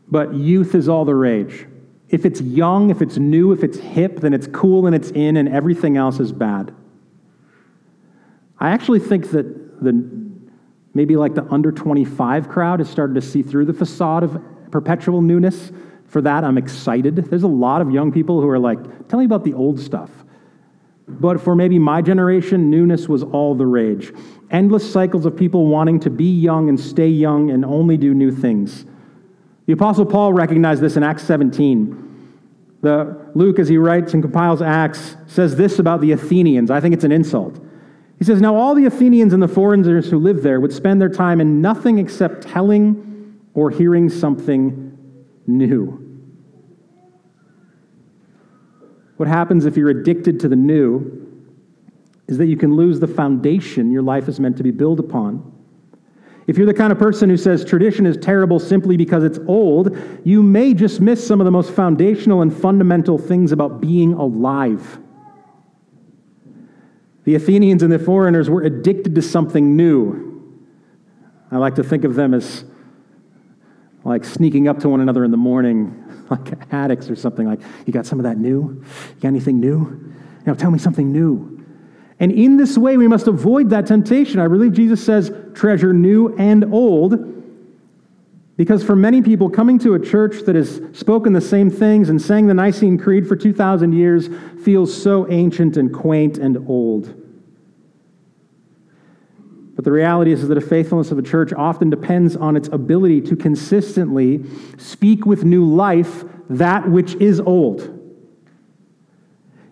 but 0.07 0.33
youth 0.33 0.73
is 0.73 0.89
all 0.89 1.05
the 1.05 1.13
rage. 1.13 1.67
If 2.09 2.25
it's 2.25 2.41
young, 2.41 2.89
if 2.89 3.03
it's 3.03 3.17
new, 3.17 3.51
if 3.51 3.63
it's 3.63 3.77
hip, 3.77 4.19
then 4.19 4.33
it's 4.33 4.47
cool 4.47 4.87
and 4.87 4.95
it's 4.95 5.11
in, 5.11 5.37
and 5.37 5.47
everything 5.47 5.95
else 5.95 6.19
is 6.19 6.31
bad. 6.31 6.73
I 8.59 8.71
actually 8.71 8.99
think 8.99 9.29
that 9.31 9.83
the 9.83 10.19
maybe 10.95 11.15
like 11.15 11.35
the 11.35 11.45
under 11.51 11.71
25 11.71 12.49
crowd 12.49 12.79
has 12.79 12.89
started 12.89 13.13
to 13.13 13.21
see 13.21 13.43
through 13.43 13.65
the 13.65 13.73
facade 13.73 14.23
of 14.23 14.41
perpetual 14.71 15.21
newness. 15.21 15.71
For 16.09 16.21
that, 16.21 16.43
I'm 16.43 16.57
excited. 16.57 17.15
There's 17.15 17.43
a 17.43 17.47
lot 17.47 17.81
of 17.81 17.91
young 17.91 18.11
people 18.11 18.41
who 18.41 18.49
are 18.49 18.59
like, 18.59 19.07
tell 19.07 19.19
me 19.19 19.25
about 19.25 19.43
the 19.43 19.53
old 19.53 19.79
stuff. 19.79 20.09
But 21.07 21.41
for 21.41 21.55
maybe 21.55 21.79
my 21.79 22.01
generation, 22.01 22.69
newness 22.69 23.07
was 23.07 23.23
all 23.23 23.55
the 23.55 23.65
rage. 23.65 24.11
Endless 24.51 24.91
cycles 24.91 25.25
of 25.25 25.35
people 25.35 25.67
wanting 25.67 25.99
to 26.01 26.09
be 26.09 26.31
young 26.39 26.69
and 26.69 26.79
stay 26.79 27.07
young 27.07 27.51
and 27.51 27.63
only 27.63 27.97
do 27.97 28.13
new 28.13 28.31
things. 28.31 28.85
The 29.67 29.73
Apostle 29.73 30.05
Paul 30.05 30.33
recognized 30.33 30.81
this 30.81 30.97
in 30.97 31.03
Acts 31.03 31.23
17. 31.23 32.07
The, 32.81 33.31
Luke, 33.35 33.59
as 33.59 33.67
he 33.67 33.77
writes 33.77 34.13
and 34.13 34.23
compiles 34.23 34.61
Acts, 34.61 35.15
says 35.27 35.55
this 35.55 35.77
about 35.77 36.01
the 36.01 36.11
Athenians. 36.11 36.71
I 36.71 36.79
think 36.79 36.93
it's 36.93 37.03
an 37.03 37.11
insult. 37.11 37.59
He 38.17 38.23
says, 38.23 38.41
Now 38.41 38.55
all 38.55 38.73
the 38.73 38.85
Athenians 38.85 39.33
and 39.33 39.43
the 39.43 39.47
foreigners 39.47 40.09
who 40.09 40.17
lived 40.17 40.43
there 40.43 40.59
would 40.59 40.73
spend 40.73 41.01
their 41.01 41.09
time 41.09 41.39
in 41.39 41.61
nothing 41.61 41.99
except 41.99 42.43
telling 42.43 43.39
or 43.53 43.69
hearing 43.69 44.09
something 44.09 44.88
new. 45.57 46.05
What 49.17 49.27
happens 49.27 49.65
if 49.65 49.75
you're 49.75 49.89
addicted 49.89 50.39
to 50.41 50.47
the 50.47 50.55
new 50.55 51.27
is 52.29 52.37
that 52.37 52.45
you 52.45 52.55
can 52.55 52.75
lose 52.75 52.99
the 52.99 53.07
foundation 53.07 53.91
your 53.91 54.03
life 54.03 54.29
is 54.29 54.39
meant 54.39 54.55
to 54.57 54.63
be 54.63 54.71
built 54.71 54.99
upon. 54.99 55.51
If 56.47 56.57
you're 56.57 56.65
the 56.65 56.73
kind 56.73 56.91
of 56.91 56.97
person 56.97 57.29
who 57.29 57.37
says 57.37 57.65
tradition 57.65 58.05
is 58.05 58.17
terrible 58.17 58.59
simply 58.59 58.97
because 58.97 59.23
it's 59.23 59.39
old, 59.47 59.95
you 60.23 60.41
may 60.41 60.73
just 60.73 61.01
miss 61.01 61.25
some 61.25 61.41
of 61.41 61.45
the 61.45 61.51
most 61.51 61.71
foundational 61.71 62.41
and 62.41 62.55
fundamental 62.55 63.17
things 63.17 63.51
about 63.51 63.81
being 63.81 64.13
alive. 64.13 64.99
The 67.25 67.35
Athenians 67.35 67.83
and 67.83 67.91
the 67.91 67.99
foreigners 67.99 68.49
were 68.49 68.63
addicted 68.63 69.13
to 69.15 69.21
something 69.21 69.75
new. 69.75 70.57
I 71.51 71.57
like 71.57 71.75
to 71.75 71.83
think 71.83 72.03
of 72.03 72.15
them 72.15 72.33
as 72.33 72.63
like 74.03 74.23
sneaking 74.23 74.67
up 74.67 74.79
to 74.79 74.89
one 74.89 75.01
another 75.01 75.23
in 75.23 75.31
the 75.31 75.37
morning 75.37 76.03
like 76.29 76.73
addicts 76.73 77.09
or 77.09 77.15
something 77.15 77.47
like, 77.47 77.59
you 77.85 77.93
got 77.93 78.05
some 78.05 78.19
of 78.19 78.23
that 78.23 78.37
new? 78.37 78.83
You 79.15 79.21
got 79.21 79.29
anything 79.29 79.59
new? 79.59 79.79
You 79.79 80.43
know, 80.45 80.55
tell 80.55 80.71
me 80.71 80.79
something 80.79 81.11
new. 81.11 81.65
And 82.19 82.31
in 82.31 82.57
this 82.57 82.77
way, 82.77 82.97
we 82.97 83.07
must 83.07 83.27
avoid 83.27 83.69
that 83.69 83.87
temptation. 83.87 84.39
I 84.39 84.47
believe 84.47 84.73
Jesus 84.73 85.03
says, 85.03 85.31
treasure 85.53 85.93
new 85.93 86.35
and 86.37 86.65
old. 86.73 87.35
Because 88.57 88.83
for 88.83 88.95
many 88.95 89.21
people, 89.21 89.49
coming 89.49 89.79
to 89.79 89.93
a 89.93 89.99
church 89.99 90.41
that 90.45 90.55
has 90.55 90.81
spoken 90.91 91.31
the 91.31 91.39
same 91.39 91.69
things 91.69 92.09
and 92.09 92.21
sang 92.21 92.47
the 92.47 92.53
Nicene 92.53 92.97
Creed 92.97 93.25
for 93.25 93.37
2,000 93.37 93.93
years 93.93 94.27
feels 94.65 94.93
so 95.01 95.31
ancient 95.31 95.77
and 95.77 95.93
quaint 95.93 96.37
and 96.37 96.57
old. 96.67 97.18
But 99.79 99.85
the 99.85 99.93
reality 99.93 100.33
is 100.33 100.45
that 100.45 100.53
the 100.53 100.59
faithfulness 100.59 101.09
of 101.09 101.19
a 101.19 101.21
church 101.21 101.53
often 101.53 101.89
depends 101.89 102.35
on 102.35 102.57
its 102.57 102.67
ability 102.67 103.21
to 103.21 103.37
consistently 103.37 104.43
speak 104.77 105.25
with 105.25 105.45
new 105.45 105.63
life 105.63 106.25
that 106.49 106.89
which 106.89 107.15
is 107.15 107.39
old. 107.39 107.97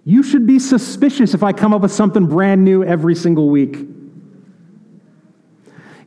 You 0.06 0.24
should 0.24 0.48
be 0.48 0.60
suspicious 0.60 1.34
if 1.34 1.44
I 1.44 1.52
come 1.52 1.74
up 1.74 1.82
with 1.82 1.92
something 1.92 2.26
brand 2.26 2.64
new 2.64 2.86
every 2.86 3.16
single 3.16 3.50
week. 3.50 3.80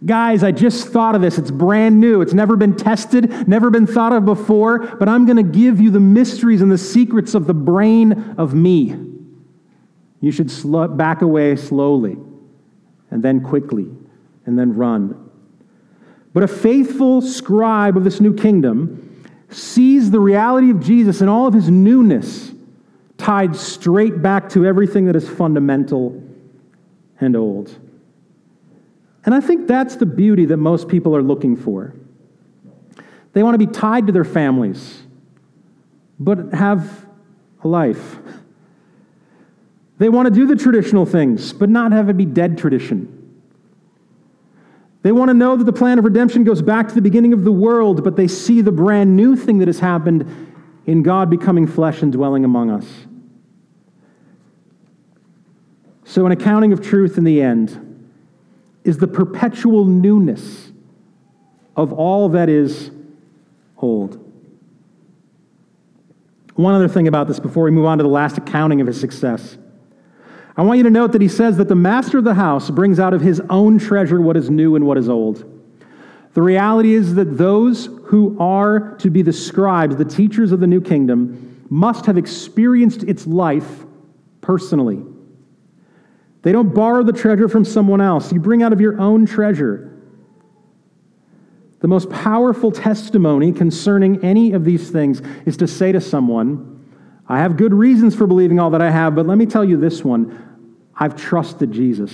Guys, 0.03 0.43
I 0.43 0.53
just 0.53 0.89
thought 0.89 1.15
of 1.15 1.21
this. 1.21 1.37
It's 1.37 1.51
brand 1.51 2.01
new. 2.01 2.23
It's 2.23 2.33
never 2.33 2.57
been 2.57 2.77
tested, 2.77 3.47
never 3.47 3.69
been 3.69 3.87
thought 3.87 4.15
of 4.15 4.25
before, 4.25 4.79
but 4.79 5.11
I'm 5.11 5.27
going 5.27 5.37
to 5.37 5.43
give 5.43 5.79
you 5.79 5.91
the 5.91 6.01
mysteries 6.01 6.63
and 6.63 6.73
the 6.73 6.79
secrets 6.79 7.35
of 7.35 7.47
the 7.47 7.53
brain 7.53 8.37
of 8.39 8.55
me. 8.55 8.97
You 10.23 10.33
should 10.33 10.51
back 10.97 11.21
away 11.21 11.55
slowly 11.57 12.17
and 13.11 13.23
then 13.23 13.41
quickly, 13.41 13.89
and 14.47 14.59
then 14.59 14.75
run. 14.75 15.31
But 16.33 16.43
a 16.43 16.49
faithful 16.49 17.23
scribe 17.23 17.97
of 17.97 18.05
this 18.05 18.21
new 18.21 18.35
kingdom 18.35 19.25
sees 19.49 20.11
the 20.11 20.21
reality 20.21 20.71
of 20.71 20.81
Jesus 20.81 21.21
and 21.21 21.29
all 21.29 21.47
of 21.47 21.55
his 21.55 21.69
newness 21.69 22.53
tied 23.19 23.55
straight 23.57 24.23
back 24.23 24.49
to 24.51 24.65
everything 24.65 25.07
that 25.07 25.17
is 25.17 25.29
fundamental 25.29 26.23
and 27.21 27.37
old. 27.37 27.77
And 29.25 29.35
I 29.35 29.41
think 29.41 29.67
that's 29.67 29.97
the 29.97 30.07
beauty 30.07 30.47
that 30.47 30.57
most 30.57 30.89
people 30.89 31.15
are 31.15 31.23
looking 31.23 31.57
for. 31.57 31.95
They 33.33 33.43
want 33.43 33.55
to 33.55 33.65
be 33.65 33.71
tied 33.71 34.07
to 34.07 34.13
their 34.13 34.25
families, 34.25 35.03
but 36.19 36.55
have 36.55 37.07
a 37.63 37.69
life. 37.69 38.17
They 40.01 40.09
want 40.09 40.25
to 40.25 40.31
do 40.31 40.47
the 40.47 40.57
traditional 40.57 41.05
things, 41.05 41.53
but 41.53 41.69
not 41.69 41.93
have 41.93 42.09
it 42.09 42.17
be 42.17 42.25
dead 42.25 42.57
tradition. 42.57 43.19
They 45.03 45.13
want 45.13 45.29
to 45.29 45.35
know 45.35 45.57
that 45.57 45.65
the 45.65 45.75
plan 45.75 45.99
of 45.99 46.07
redemption 46.07 46.43
goes 46.43 46.63
back 46.63 46.89
to 46.89 46.95
the 46.95 47.03
beginning 47.03 47.35
of 47.35 47.45
the 47.45 47.53
world, 47.53 48.03
but 48.03 48.17
they 48.17 48.27
see 48.27 48.63
the 48.63 48.73
brand 48.73 49.15
new 49.15 49.37
thing 49.37 49.59
that 49.59 49.69
has 49.69 49.79
happened 49.79 50.49
in 50.87 51.03
God 51.03 51.29
becoming 51.29 51.67
flesh 51.67 52.01
and 52.01 52.11
dwelling 52.11 52.47
among 52.47 52.71
us. 52.71 52.87
So, 56.05 56.25
an 56.25 56.33
accounting 56.33 56.73
of 56.73 56.81
truth 56.81 57.19
in 57.19 57.25
the 57.25 57.43
end 57.43 58.09
is 58.85 58.97
the 58.97 59.07
perpetual 59.07 59.85
newness 59.85 60.73
of 61.77 61.93
all 61.93 62.31
that 62.31 62.49
is 62.49 62.91
old. 63.77 64.17
One 66.55 66.73
other 66.73 66.89
thing 66.89 67.07
about 67.07 67.29
this 67.29 67.39
before 67.39 67.65
we 67.65 67.71
move 67.71 67.85
on 67.85 67.99
to 67.99 68.03
the 68.03 68.09
last 68.09 68.39
accounting 68.39 68.81
of 68.81 68.87
his 68.87 68.99
success. 68.99 69.59
I 70.61 70.63
want 70.63 70.77
you 70.77 70.85
to 70.85 70.91
note 70.91 71.13
that 71.13 71.23
he 71.23 71.29
says 71.29 71.57
that 71.57 71.69
the 71.69 71.75
master 71.75 72.19
of 72.19 72.25
the 72.25 72.35
house 72.35 72.69
brings 72.69 73.01
out 73.01 73.15
of 73.15 73.23
his 73.23 73.41
own 73.49 73.79
treasure 73.79 74.21
what 74.21 74.37
is 74.37 74.51
new 74.51 74.77
and 74.77 74.87
what 74.87 74.99
is 74.99 75.09
old. 75.09 75.43
The 76.35 76.43
reality 76.43 76.93
is 76.93 77.15
that 77.15 77.39
those 77.39 77.87
who 78.05 78.39
are 78.39 78.95
to 78.97 79.09
be 79.09 79.23
the 79.23 79.33
scribes, 79.33 79.97
the 79.97 80.05
teachers 80.05 80.53
of 80.53 80.61
the 80.61 80.67
new 80.67 80.83
kingdom, 80.83 81.65
must 81.71 82.05
have 82.05 82.19
experienced 82.19 83.05
its 83.05 83.27
life 83.27 83.87
personally. 84.43 85.03
They 86.43 86.53
don't 86.53 86.75
borrow 86.75 87.05
the 87.05 87.15
treasure 87.15 87.49
from 87.49 87.65
someone 87.65 88.03
else, 88.03 88.31
you 88.31 88.39
bring 88.39 88.63
out 88.63 88.75
of 88.75 88.83
your 88.83 89.01
own 89.01 89.25
treasure. 89.25 89.99
The 91.79 91.89
most 91.89 92.11
powerful 92.11 92.71
testimony 92.71 93.53
concerning 93.53 94.23
any 94.23 94.53
of 94.53 94.67
these 94.67 94.91
things 94.91 95.23
is 95.47 95.57
to 95.57 95.67
say 95.67 95.91
to 95.93 96.03
someone, 96.03 96.87
I 97.27 97.39
have 97.39 97.57
good 97.57 97.73
reasons 97.73 98.15
for 98.15 98.27
believing 98.27 98.59
all 98.59 98.69
that 98.71 98.83
I 98.83 98.91
have, 98.91 99.15
but 99.15 99.27
let 99.27 99.39
me 99.39 99.47
tell 99.47 99.65
you 99.65 99.79
this 99.79 100.05
one 100.05 100.49
I've 101.01 101.17
trusted 101.17 101.73
Jesus. 101.73 102.13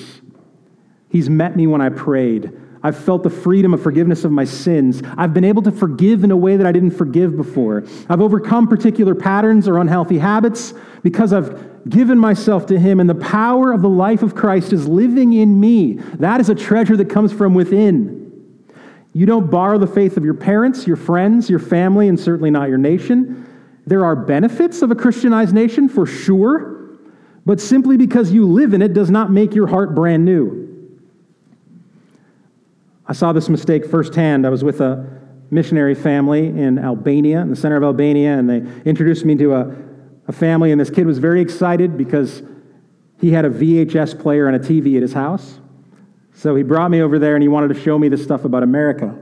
He's 1.08 1.28
met 1.28 1.56
me 1.56 1.66
when 1.66 1.80
I 1.80 1.88
prayed. 1.88 2.52
I've 2.82 2.96
felt 2.96 3.24
the 3.24 3.30
freedom 3.30 3.74
of 3.74 3.82
forgiveness 3.82 4.24
of 4.24 4.30
my 4.30 4.44
sins. 4.44 5.02
I've 5.16 5.34
been 5.34 5.44
able 5.44 5.62
to 5.62 5.72
forgive 5.72 6.22
in 6.22 6.30
a 6.30 6.36
way 6.36 6.56
that 6.56 6.66
I 6.66 6.72
didn't 6.72 6.92
forgive 6.92 7.36
before. 7.36 7.82
I've 8.08 8.20
overcome 8.20 8.68
particular 8.68 9.16
patterns 9.16 9.66
or 9.66 9.78
unhealthy 9.78 10.18
habits 10.18 10.72
because 11.02 11.32
I've 11.32 11.88
given 11.88 12.16
myself 12.18 12.66
to 12.66 12.78
Him, 12.78 13.00
and 13.00 13.10
the 13.10 13.14
power 13.16 13.72
of 13.72 13.82
the 13.82 13.88
life 13.88 14.22
of 14.22 14.34
Christ 14.34 14.72
is 14.72 14.86
living 14.86 15.32
in 15.32 15.58
me. 15.58 15.94
That 15.94 16.40
is 16.40 16.48
a 16.48 16.54
treasure 16.54 16.96
that 16.96 17.10
comes 17.10 17.32
from 17.32 17.54
within. 17.54 18.22
You 19.12 19.26
don't 19.26 19.50
borrow 19.50 19.78
the 19.78 19.86
faith 19.86 20.16
of 20.16 20.24
your 20.24 20.34
parents, 20.34 20.86
your 20.86 20.96
friends, 20.96 21.48
your 21.48 21.58
family, 21.58 22.08
and 22.08 22.20
certainly 22.20 22.50
not 22.50 22.68
your 22.68 22.78
nation. 22.78 23.48
There 23.86 24.04
are 24.04 24.14
benefits 24.14 24.82
of 24.82 24.90
a 24.90 24.94
Christianized 24.94 25.54
nation 25.54 25.88
for 25.88 26.06
sure, 26.06 26.75
but 27.46 27.60
simply 27.60 27.96
because 27.96 28.32
you 28.32 28.44
live 28.46 28.74
in 28.74 28.82
it 28.82 28.92
does 28.92 29.10
not 29.10 29.30
make 29.30 29.54
your 29.54 29.68
heart 29.68 29.94
brand 29.94 30.24
new. 30.24 30.66
I 33.06 33.12
saw 33.12 33.32
this 33.32 33.48
mistake 33.48 33.86
firsthand. 33.86 34.44
I 34.44 34.50
was 34.50 34.64
with 34.64 34.80
a 34.80 35.20
missionary 35.50 35.94
family 35.94 36.48
in 36.48 36.78
Albania, 36.78 37.40
in 37.40 37.50
the 37.50 37.56
center 37.56 37.76
of 37.76 37.84
Albania, 37.84 38.36
and 38.36 38.50
they 38.50 38.56
introduced 38.84 39.24
me 39.24 39.36
to 39.36 39.54
a, 39.54 39.76
a 40.26 40.32
family, 40.32 40.72
and 40.72 40.80
this 40.80 40.90
kid 40.90 41.06
was 41.06 41.18
very 41.18 41.40
excited 41.40 41.96
because 41.96 42.42
he 43.20 43.30
had 43.30 43.44
a 43.44 43.50
VHS 43.50 44.20
player 44.20 44.48
and 44.48 44.56
a 44.56 44.58
TV 44.58 44.96
at 44.96 45.02
his 45.02 45.12
house. 45.12 45.60
So 46.34 46.54
he 46.56 46.64
brought 46.64 46.90
me 46.90 47.00
over 47.00 47.18
there 47.18 47.34
and 47.34 47.42
he 47.42 47.48
wanted 47.48 47.68
to 47.68 47.80
show 47.80 47.98
me 47.98 48.08
this 48.08 48.22
stuff 48.22 48.44
about 48.44 48.62
America. 48.62 49.16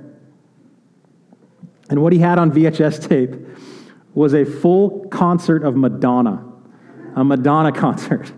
And 1.91 2.03
what 2.03 2.13
he 2.13 2.19
had 2.19 2.39
on 2.39 2.51
VHS 2.51 3.07
tape 3.07 3.35
was 4.15 4.35
a 4.35 4.45
full 4.45 5.07
concert 5.11 5.63
of 5.63 5.77
Madonna, 5.77 6.45
a 7.15 7.25
Madonna 7.25 7.73
concert. 7.81 8.33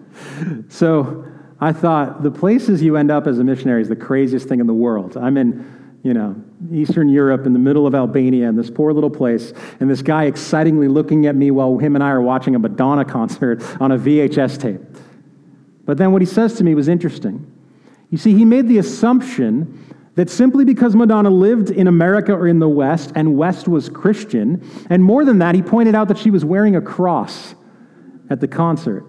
So 0.69 1.25
I 1.61 1.73
thought, 1.73 2.23
the 2.23 2.31
places 2.31 2.83
you 2.83 2.97
end 2.97 3.11
up 3.11 3.27
as 3.27 3.39
a 3.39 3.45
missionary 3.45 3.83
is 3.83 3.89
the 3.89 3.97
craziest 3.97 4.49
thing 4.49 4.61
in 4.61 4.67
the 4.67 4.75
world. 4.75 5.17
I'm 5.17 5.37
in, 5.37 5.99
you 6.03 6.13
know, 6.13 6.37
Eastern 6.73 7.09
Europe 7.09 7.47
in 7.47 7.53
the 7.53 7.59
middle 7.59 7.87
of 7.87 7.95
Albania 7.95 8.49
in 8.49 8.57
this 8.57 8.71
poor 8.71 8.93
little 8.93 9.11
place, 9.11 9.53
and 9.81 9.89
this 9.89 10.03
guy 10.03 10.25
excitingly 10.25 10.89
looking 10.89 11.27
at 11.27 11.35
me 11.35 11.51
while 11.51 11.79
him 11.79 11.95
and 11.95 12.05
I 12.05 12.11
are 12.11 12.21
watching 12.21 12.55
a 12.55 12.59
Madonna 12.59 13.05
concert 13.05 13.63
on 13.81 13.93
a 13.93 13.99
VHS 13.99 14.61
tape. 14.61 14.81
But 15.87 15.97
then 15.97 16.13
what 16.13 16.21
he 16.21 16.27
says 16.27 16.55
to 16.55 16.65
me 16.65 16.75
was 16.75 16.89
interesting. 16.89 17.51
You 18.11 18.19
see, 18.19 18.35
he 18.35 18.45
made 18.45 18.69
the 18.69 18.79
assumption 18.79 19.83
that 20.15 20.31
simply 20.31 20.65
because 20.65 20.95
Madonna 20.95 21.31
lived 21.31 21.71
in 21.71 21.87
America 21.87 22.33
or 22.33 22.49
in 22.49 22.59
the 22.59 22.69
West, 22.69 23.13
and 23.15 23.37
West 23.37 23.69
was 23.69 23.89
Christian, 23.89 24.67
and 24.91 25.03
more 25.03 25.25
than 25.25 25.39
that, 25.39 25.55
he 25.55 25.63
pointed 25.63 25.95
out 25.95 26.09
that 26.09 26.19
she 26.19 26.31
was 26.31 26.45
wearing 26.45 26.77
a 26.77 26.81
cross 26.81 27.55
at 28.31 28.41
the 28.41 28.49
concert. 28.49 29.05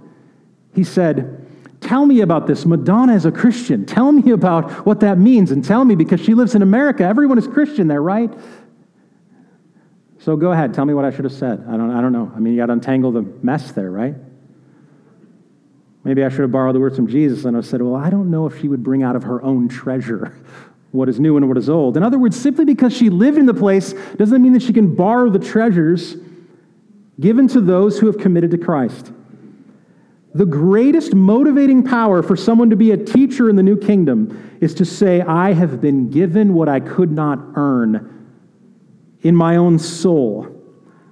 He 0.73 0.83
said, 0.83 1.45
Tell 1.79 2.05
me 2.05 2.21
about 2.21 2.47
this. 2.47 2.65
Madonna 2.65 3.13
is 3.13 3.25
a 3.25 3.31
Christian. 3.31 3.85
Tell 3.85 4.11
me 4.11 4.31
about 4.31 4.85
what 4.85 4.99
that 5.01 5.17
means 5.17 5.51
and 5.51 5.63
tell 5.63 5.85
me 5.85 5.95
because 5.95 6.19
she 6.19 6.33
lives 6.33 6.55
in 6.55 6.61
America. 6.61 7.03
Everyone 7.03 7.37
is 7.37 7.47
Christian 7.47 7.87
there, 7.87 8.01
right? 8.01 8.31
So 10.19 10.35
go 10.35 10.51
ahead. 10.51 10.73
Tell 10.73 10.85
me 10.85 10.93
what 10.93 11.05
I 11.05 11.11
should 11.11 11.23
have 11.23 11.33
said. 11.33 11.63
I 11.69 11.77
don't, 11.77 11.91
I 11.91 12.01
don't 12.01 12.11
know. 12.11 12.31
I 12.35 12.39
mean, 12.39 12.53
you 12.53 12.59
got 12.59 12.65
to 12.65 12.73
untangle 12.73 13.11
the 13.11 13.21
mess 13.21 13.71
there, 13.71 13.91
right? 13.91 14.15
Maybe 16.03 16.23
I 16.23 16.29
should 16.29 16.41
have 16.41 16.51
borrowed 16.51 16.75
the 16.75 16.79
words 16.79 16.95
from 16.95 17.07
Jesus 17.07 17.45
and 17.45 17.55
I 17.55 17.61
said, 17.61 17.81
Well, 17.81 17.95
I 17.95 18.09
don't 18.09 18.31
know 18.31 18.47
if 18.47 18.59
she 18.59 18.67
would 18.67 18.83
bring 18.83 19.03
out 19.03 19.15
of 19.15 19.23
her 19.23 19.41
own 19.43 19.69
treasure 19.69 20.35
what 20.91 21.09
is 21.09 21.19
new 21.19 21.37
and 21.37 21.47
what 21.47 21.57
is 21.57 21.69
old. 21.69 21.95
In 21.95 22.03
other 22.03 22.17
words, 22.17 22.39
simply 22.39 22.65
because 22.65 22.91
she 22.91 23.09
lived 23.09 23.37
in 23.37 23.45
the 23.45 23.53
place 23.53 23.93
doesn't 24.17 24.41
mean 24.41 24.53
that 24.53 24.63
she 24.63 24.73
can 24.73 24.95
borrow 24.95 25.29
the 25.29 25.39
treasures 25.39 26.15
given 27.19 27.47
to 27.49 27.61
those 27.61 27.99
who 27.99 28.07
have 28.07 28.17
committed 28.17 28.51
to 28.51 28.57
Christ. 28.57 29.11
The 30.33 30.45
greatest 30.45 31.15
motivating 31.15 31.83
power 31.83 32.21
for 32.21 32.35
someone 32.35 32.69
to 32.69 32.75
be 32.75 32.91
a 32.91 32.97
teacher 32.97 33.49
in 33.49 33.55
the 33.55 33.63
new 33.63 33.77
kingdom 33.77 34.57
is 34.61 34.73
to 34.75 34.85
say, 34.85 35.21
I 35.21 35.53
have 35.53 35.81
been 35.81 36.11
given 36.11 36.53
what 36.53 36.69
I 36.69 36.79
could 36.79 37.11
not 37.11 37.39
earn 37.55 38.13
in 39.21 39.35
my 39.35 39.55
own 39.55 39.79
soul. 39.79 40.47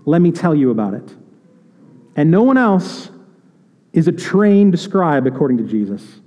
Let 0.05 0.21
me 0.21 0.31
tell 0.31 0.53
you 0.53 0.69
about 0.69 0.93
it. 0.93 1.15
And 2.15 2.29
no 2.29 2.43
one 2.43 2.57
else 2.57 3.09
is 3.93 4.07
a 4.07 4.11
trained 4.11 4.79
scribe 4.79 5.25
according 5.25 5.57
to 5.57 5.63
Jesus. 5.63 6.19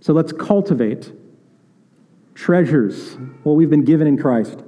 So 0.00 0.14
let's 0.14 0.32
cultivate 0.32 1.12
treasures, 2.34 3.18
what 3.42 3.52
we've 3.52 3.68
been 3.68 3.84
given 3.84 4.06
in 4.06 4.16
Christ, 4.16 4.62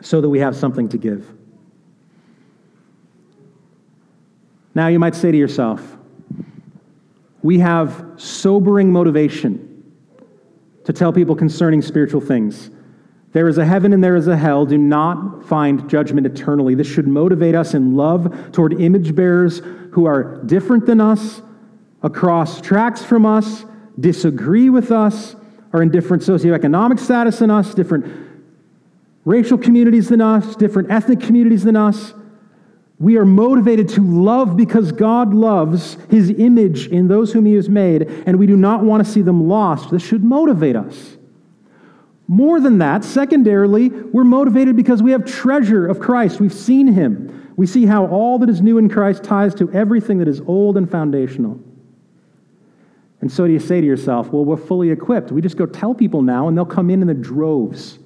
so 0.00 0.20
that 0.20 0.28
we 0.28 0.38
have 0.38 0.56
something 0.56 0.88
to 0.88 0.98
give. 0.98 1.26
Now, 4.74 4.86
you 4.88 4.98
might 4.98 5.14
say 5.14 5.30
to 5.30 5.36
yourself, 5.36 5.96
we 7.42 7.58
have 7.58 8.04
sobering 8.16 8.92
motivation 8.92 9.66
to 10.84 10.92
tell 10.92 11.12
people 11.12 11.34
concerning 11.34 11.82
spiritual 11.82 12.20
things. 12.20 12.70
There 13.32 13.48
is 13.48 13.58
a 13.58 13.64
heaven 13.64 13.92
and 13.92 14.02
there 14.02 14.16
is 14.16 14.28
a 14.28 14.36
hell. 14.36 14.66
Do 14.66 14.76
not 14.78 15.44
find 15.44 15.88
judgment 15.88 16.26
eternally. 16.26 16.74
This 16.74 16.86
should 16.86 17.06
motivate 17.06 17.54
us 17.54 17.74
in 17.74 17.96
love 17.96 18.52
toward 18.52 18.80
image 18.80 19.14
bearers 19.14 19.60
who 19.92 20.06
are 20.06 20.42
different 20.44 20.86
than 20.86 21.00
us, 21.00 21.42
across 22.02 22.60
tracks 22.60 23.02
from 23.02 23.26
us, 23.26 23.64
disagree 23.98 24.70
with 24.70 24.90
us, 24.90 25.36
are 25.72 25.82
in 25.82 25.90
different 25.90 26.22
socioeconomic 26.22 26.98
status 26.98 27.38
than 27.40 27.50
us, 27.50 27.74
different 27.74 28.29
racial 29.24 29.58
communities 29.58 30.08
than 30.08 30.20
us, 30.20 30.56
different 30.56 30.90
ethnic 30.90 31.20
communities 31.20 31.64
than 31.64 31.76
us. 31.76 32.14
We 32.98 33.16
are 33.16 33.24
motivated 33.24 33.88
to 33.90 34.02
love 34.02 34.56
because 34.56 34.92
God 34.92 35.32
loves 35.32 35.96
his 36.10 36.30
image 36.30 36.88
in 36.88 37.08
those 37.08 37.32
whom 37.32 37.46
he 37.46 37.54
has 37.54 37.68
made, 37.68 38.02
and 38.26 38.38
we 38.38 38.46
do 38.46 38.56
not 38.56 38.82
want 38.82 39.04
to 39.04 39.10
see 39.10 39.22
them 39.22 39.48
lost. 39.48 39.90
This 39.90 40.02
should 40.02 40.22
motivate 40.22 40.76
us. 40.76 41.16
More 42.28 42.60
than 42.60 42.78
that, 42.78 43.02
secondarily, 43.02 43.88
we're 43.88 44.24
motivated 44.24 44.76
because 44.76 45.02
we 45.02 45.12
have 45.12 45.24
treasure 45.24 45.86
of 45.86 45.98
Christ. 45.98 46.40
We've 46.40 46.52
seen 46.52 46.88
him. 46.88 47.52
We 47.56 47.66
see 47.66 47.86
how 47.86 48.06
all 48.06 48.38
that 48.38 48.48
is 48.48 48.60
new 48.60 48.78
in 48.78 48.88
Christ 48.88 49.24
ties 49.24 49.54
to 49.56 49.70
everything 49.72 50.18
that 50.18 50.28
is 50.28 50.40
old 50.42 50.76
and 50.76 50.90
foundational. 50.90 51.58
And 53.20 53.32
so 53.32 53.46
do 53.46 53.52
you 53.52 53.58
say 53.58 53.80
to 53.80 53.86
yourself, 53.86 54.30
well, 54.30 54.44
we're 54.44 54.56
fully 54.56 54.90
equipped. 54.90 55.32
We 55.32 55.42
just 55.42 55.56
go 55.56 55.66
tell 55.66 55.94
people 55.94 56.22
now, 56.22 56.48
and 56.48 56.56
they'll 56.56 56.64
come 56.66 56.90
in 56.90 57.00
in 57.00 57.08
the 57.08 57.14
droves. 57.14 57.98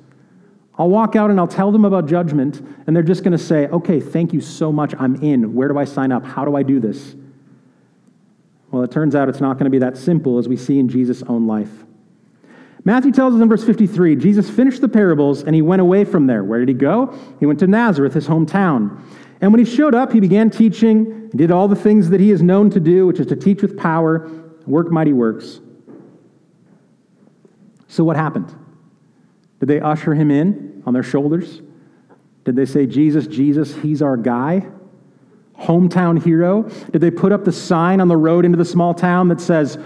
I'll 0.76 0.88
walk 0.88 1.14
out 1.14 1.30
and 1.30 1.38
I'll 1.38 1.46
tell 1.46 1.70
them 1.70 1.84
about 1.84 2.06
judgment, 2.06 2.60
and 2.86 2.96
they're 2.96 3.02
just 3.02 3.22
going 3.22 3.32
to 3.32 3.38
say, 3.38 3.68
okay, 3.68 4.00
thank 4.00 4.32
you 4.32 4.40
so 4.40 4.72
much. 4.72 4.92
I'm 4.98 5.16
in. 5.22 5.54
Where 5.54 5.68
do 5.68 5.78
I 5.78 5.84
sign 5.84 6.10
up? 6.10 6.24
How 6.24 6.44
do 6.44 6.56
I 6.56 6.62
do 6.62 6.80
this? 6.80 7.14
Well, 8.72 8.82
it 8.82 8.90
turns 8.90 9.14
out 9.14 9.28
it's 9.28 9.40
not 9.40 9.54
going 9.54 9.66
to 9.66 9.70
be 9.70 9.78
that 9.78 9.96
simple 9.96 10.38
as 10.38 10.48
we 10.48 10.56
see 10.56 10.80
in 10.80 10.88
Jesus' 10.88 11.22
own 11.28 11.46
life. 11.46 11.70
Matthew 12.84 13.12
tells 13.12 13.34
us 13.34 13.40
in 13.40 13.48
verse 13.48 13.64
53 13.64 14.16
Jesus 14.16 14.50
finished 14.50 14.80
the 14.80 14.88
parables 14.88 15.42
and 15.42 15.54
he 15.54 15.62
went 15.62 15.80
away 15.80 16.04
from 16.04 16.26
there. 16.26 16.44
Where 16.44 16.58
did 16.58 16.68
he 16.68 16.74
go? 16.74 17.16
He 17.40 17.46
went 17.46 17.60
to 17.60 17.66
Nazareth, 17.66 18.14
his 18.14 18.26
hometown. 18.26 19.00
And 19.40 19.52
when 19.52 19.64
he 19.64 19.64
showed 19.64 19.94
up, 19.94 20.12
he 20.12 20.20
began 20.20 20.50
teaching, 20.50 21.28
did 21.30 21.50
all 21.50 21.68
the 21.68 21.76
things 21.76 22.10
that 22.10 22.20
he 22.20 22.30
is 22.30 22.42
known 22.42 22.68
to 22.70 22.80
do, 22.80 23.06
which 23.06 23.20
is 23.20 23.26
to 23.28 23.36
teach 23.36 23.62
with 23.62 23.76
power, 23.78 24.28
work 24.66 24.90
mighty 24.90 25.12
works. 25.12 25.60
So, 27.88 28.02
what 28.04 28.16
happened? 28.16 28.54
Did 29.64 29.68
they 29.68 29.80
usher 29.80 30.12
him 30.12 30.30
in 30.30 30.82
on 30.84 30.92
their 30.92 31.02
shoulders? 31.02 31.62
Did 32.44 32.54
they 32.54 32.66
say, 32.66 32.84
Jesus, 32.84 33.26
Jesus, 33.26 33.74
he's 33.76 34.02
our 34.02 34.18
guy? 34.18 34.66
Hometown 35.58 36.22
hero? 36.22 36.64
Did 36.92 37.00
they 37.00 37.10
put 37.10 37.32
up 37.32 37.46
the 37.46 37.52
sign 37.52 38.02
on 38.02 38.08
the 38.08 38.16
road 38.18 38.44
into 38.44 38.58
the 38.58 38.64
small 38.66 38.92
town 38.92 39.28
that 39.28 39.40
says 39.40 39.78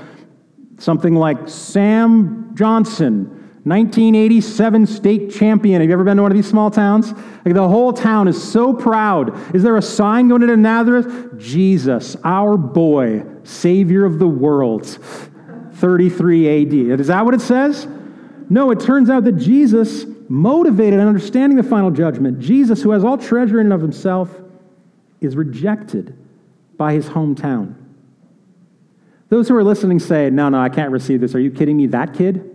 something 0.80 1.14
like, 1.14 1.48
Sam 1.48 2.50
Johnson, 2.54 3.26
1987 3.62 4.84
state 4.88 5.30
champion. 5.32 5.80
Have 5.80 5.88
you 5.88 5.92
ever 5.92 6.02
been 6.02 6.16
to 6.16 6.24
one 6.24 6.32
of 6.32 6.36
these 6.36 6.48
small 6.48 6.72
towns? 6.72 7.12
Like 7.44 7.54
the 7.54 7.68
whole 7.68 7.92
town 7.92 8.26
is 8.26 8.42
so 8.42 8.74
proud. 8.74 9.54
Is 9.54 9.62
there 9.62 9.76
a 9.76 9.82
sign 9.82 10.26
going 10.26 10.42
into 10.42 10.56
Nazareth? 10.56 11.38
Jesus, 11.38 12.16
our 12.24 12.56
boy, 12.56 13.24
Savior 13.44 14.04
of 14.04 14.18
the 14.18 14.26
world. 14.26 14.86
33 15.74 16.62
AD. 16.62 17.00
Is 17.00 17.06
that 17.06 17.24
what 17.24 17.34
it 17.34 17.40
says? 17.40 17.86
No, 18.50 18.70
it 18.70 18.80
turns 18.80 19.10
out 19.10 19.24
that 19.24 19.32
Jesus, 19.32 20.06
motivated 20.28 20.98
and 20.98 21.08
understanding 21.08 21.56
the 21.56 21.62
final 21.62 21.90
judgment, 21.90 22.40
Jesus, 22.40 22.82
who 22.82 22.92
has 22.92 23.04
all 23.04 23.18
treasure 23.18 23.60
in 23.60 23.66
and 23.66 23.72
of 23.72 23.80
himself, 23.80 24.30
is 25.20 25.36
rejected 25.36 26.16
by 26.76 26.94
his 26.94 27.06
hometown. 27.06 27.74
Those 29.28 29.48
who 29.48 29.56
are 29.56 29.64
listening 29.64 29.98
say, 29.98 30.30
No, 30.30 30.48
no, 30.48 30.60
I 30.60 30.68
can't 30.70 30.90
receive 30.90 31.20
this. 31.20 31.34
Are 31.34 31.40
you 31.40 31.50
kidding 31.50 31.76
me? 31.76 31.86
That 31.88 32.14
kid? 32.14 32.54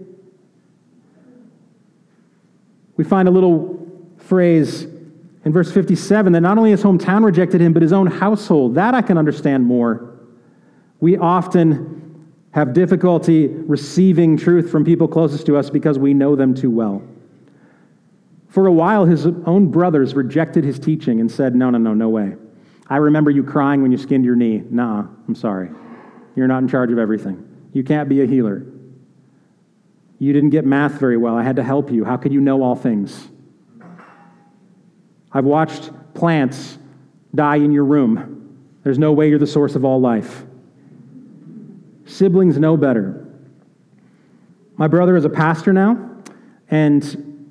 We 2.97 3.03
find 3.03 3.27
a 3.27 3.32
little 3.32 3.88
phrase 4.17 4.84
in 4.84 5.51
verse 5.51 5.71
57 5.71 6.34
that 6.34 6.41
not 6.41 6.58
only 6.58 6.71
his 6.71 6.82
hometown 6.82 7.23
rejected 7.23 7.62
him, 7.62 7.73
but 7.73 7.82
his 7.82 7.93
own 7.93 8.08
household. 8.08 8.75
That 8.75 8.95
I 8.95 9.01
can 9.01 9.17
understand 9.17 9.65
more. 9.65 10.13
We 10.99 11.17
often 11.17 12.03
have 12.54 12.74
difficulty 12.74 13.48
receiving 13.48 14.38
truth 14.38 14.70
from 14.70 14.86
people 14.86 15.08
closest 15.08 15.46
to 15.48 15.58
us 15.58 15.70
because 15.70 15.98
we 16.00 16.13
know 16.13 16.36
them 16.36 16.54
too 16.54 16.70
well. 16.70 17.02
For 18.48 18.68
a 18.68 18.72
while, 18.72 19.06
his 19.06 19.26
own 19.26 19.72
brothers 19.72 20.13
rejected 20.13 20.63
his 20.63 20.78
teaching 20.78 21.20
and 21.20 21.32
said, 21.32 21.56
No, 21.56 21.72
no, 21.72 21.80
no, 21.80 21.96
no 21.96 22.10
way. 22.10 22.36
I 22.88 22.98
remember 22.98 23.32
you 23.32 23.44
crying 23.44 23.82
when 23.82 23.92
you 23.92 23.98
skinned 23.98 24.24
your 24.24 24.36
knee. 24.36 24.62
Nah, 24.70 25.08
I'm 25.28 25.34
sorry. 25.34 25.72
You're 26.36 26.48
not 26.48 26.62
in 26.62 26.68
charge 26.68 26.92
of 26.92 27.00
everything. 27.00 27.44
You 27.74 27.84
can't 27.84 28.08
be 28.08 28.22
a 28.22 28.28
healer. 28.28 28.63
You 30.20 30.32
didn't 30.32 30.52
get 30.52 30.63
math 30.63 30.94
very 30.94 31.18
well. 31.18 31.36
I 31.36 31.42
had 31.42 31.56
to 31.56 31.63
help 31.63 31.92
you. 31.92 32.06
How 32.06 32.18
could 32.18 32.32
you 32.32 32.42
know 32.42 32.62
all 32.62 32.76
things? 32.76 33.30
I've 35.32 35.46
watched 35.46 35.92
plants 36.13 36.78
die 37.34 37.56
in 37.56 37.72
your 37.72 37.86
room. 37.86 38.60
There's 38.84 39.00
no 39.00 39.12
way 39.12 39.30
you're 39.30 39.39
the 39.39 39.48
source 39.48 39.74
of 39.74 39.84
all 39.84 40.00
life. 40.00 40.46
Siblings 42.13 42.60
know 42.60 42.78
better. 42.78 43.26
My 44.78 44.88
brother 44.88 45.15
is 45.15 45.26
a 45.26 45.30
pastor 45.30 45.73
now, 45.73 46.12
and 46.69 47.49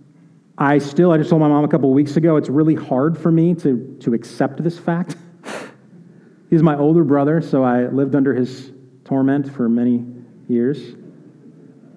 I 0.57 0.79
still, 0.79 1.11
I 1.11 1.19
just 1.19 1.31
told 1.31 1.43
my 1.43 1.49
mom 1.49 1.65
a 1.65 1.69
couple 1.69 1.89
of 1.89 1.97
weeks 1.97 2.17
ago, 2.17 2.37
it's 2.37 2.49
really 2.49 2.77
hard 2.77 3.19
for 3.19 3.33
me 3.33 3.55
to, 3.57 3.97
to 4.03 4.15
accept 4.15 4.63
this 4.63 4.79
fact. 4.79 5.17
He's 6.51 6.63
my 6.63 6.77
older 6.77 7.03
brother, 7.03 7.41
so 7.41 7.65
I 7.65 7.87
lived 7.87 8.15
under 8.15 8.35
his 8.35 8.71
torment 9.05 9.53
for 9.53 9.69
many 9.69 10.05
years. 10.47 10.95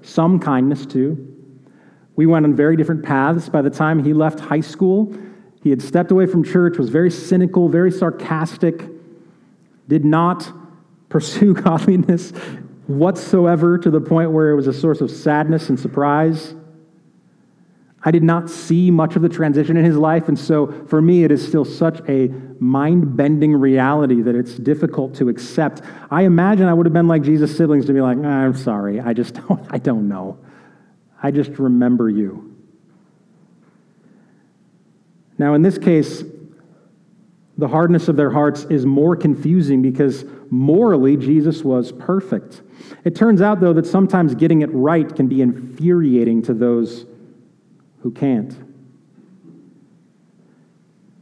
Some 0.01 0.39
kindness, 0.39 0.87
too. 0.87 1.33
We 2.15 2.25
went 2.25 2.47
on 2.47 2.55
very 2.55 2.75
different 2.75 3.03
paths. 3.03 3.47
By 3.47 3.61
the 3.61 3.69
time 3.69 4.03
he 4.03 4.11
left 4.11 4.39
high 4.39 4.61
school, 4.61 5.15
he 5.61 5.69
had 5.69 5.83
stepped 5.83 6.09
away 6.09 6.25
from 6.25 6.43
church, 6.43 6.79
was 6.79 6.89
very 6.89 7.11
cynical, 7.11 7.69
very 7.69 7.91
sarcastic, 7.91 8.87
did 9.87 10.03
not 10.03 10.51
pursue 11.09 11.53
godliness 11.63 12.31
whatsoever 12.87 13.77
to 13.77 13.89
the 13.89 14.01
point 14.01 14.31
where 14.31 14.51
it 14.51 14.55
was 14.55 14.67
a 14.67 14.73
source 14.73 15.01
of 15.01 15.09
sadness 15.09 15.69
and 15.69 15.79
surprise. 15.79 16.53
I 18.07 18.11
did 18.11 18.21
not 18.21 18.51
see 18.51 18.91
much 18.91 19.15
of 19.15 19.23
the 19.23 19.29
transition 19.29 19.77
in 19.77 19.83
his 19.83 19.97
life, 19.97 20.27
and 20.27 20.37
so 20.37 20.71
for 20.87 21.01
me, 21.01 21.23
it 21.23 21.31
is 21.31 21.45
still 21.45 21.65
such 21.65 22.07
a 22.07 22.27
mind 22.59 23.17
bending 23.17 23.55
reality 23.55 24.21
that 24.21 24.35
it's 24.35 24.55
difficult 24.55 25.15
to 25.15 25.29
accept. 25.29 25.81
I 26.11 26.23
imagine 26.23 26.67
I 26.67 26.73
would 26.73 26.85
have 26.85 26.93
been 26.93 27.07
like 27.07 27.23
Jesus' 27.23 27.57
siblings 27.57 27.87
to 27.87 27.93
be 27.93 28.01
like, 28.01 28.17
ah, 28.21 28.27
I'm 28.27 28.55
sorry, 28.55 28.99
I 28.99 29.13
just 29.13 29.33
don't, 29.47 29.65
I 29.71 29.79
don't 29.79 30.07
know. 30.07 30.37
I 31.23 31.31
just 31.31 31.57
remember 31.57 32.07
you. 32.07 32.55
Now, 35.39 35.55
in 35.55 35.63
this 35.63 35.79
case, 35.79 36.23
the 37.57 37.67
hardness 37.67 38.07
of 38.07 38.17
their 38.17 38.29
hearts 38.29 38.65
is 38.65 38.85
more 38.85 39.15
confusing 39.15 39.81
because 39.81 40.25
morally, 40.49 41.15
Jesus 41.15 41.63
was 41.63 41.91
perfect. 41.93 42.61
It 43.05 43.15
turns 43.15 43.41
out, 43.41 43.61
though, 43.61 43.73
that 43.73 43.85
sometimes 43.85 44.35
getting 44.35 44.61
it 44.61 44.69
right 44.73 45.13
can 45.15 45.27
be 45.27 45.41
infuriating 45.41 46.41
to 46.43 46.53
those 46.53 47.05
who 48.01 48.11
can't. 48.11 48.55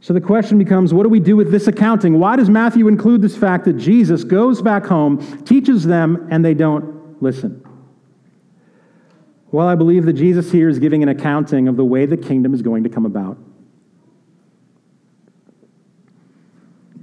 So 0.00 0.12
the 0.12 0.20
question 0.20 0.58
becomes 0.58 0.92
what 0.92 1.04
do 1.04 1.08
we 1.08 1.20
do 1.20 1.34
with 1.36 1.50
this 1.50 1.66
accounting? 1.66 2.18
Why 2.18 2.36
does 2.36 2.50
Matthew 2.50 2.88
include 2.88 3.22
this 3.22 3.36
fact 3.36 3.64
that 3.64 3.78
Jesus 3.78 4.22
goes 4.22 4.60
back 4.60 4.84
home, 4.84 5.44
teaches 5.44 5.84
them, 5.84 6.28
and 6.30 6.44
they 6.44 6.52
don't 6.52 7.22
listen? 7.22 7.66
Well, 9.50 9.66
I 9.66 9.76
believe 9.76 10.04
that 10.04 10.14
Jesus 10.14 10.50
here 10.50 10.68
is 10.68 10.78
giving 10.78 11.02
an 11.02 11.08
accounting 11.08 11.68
of 11.68 11.76
the 11.76 11.84
way 11.84 12.06
the 12.06 12.16
kingdom 12.16 12.52
is 12.52 12.60
going 12.60 12.82
to 12.82 12.90
come 12.90 13.06
about. 13.06 13.38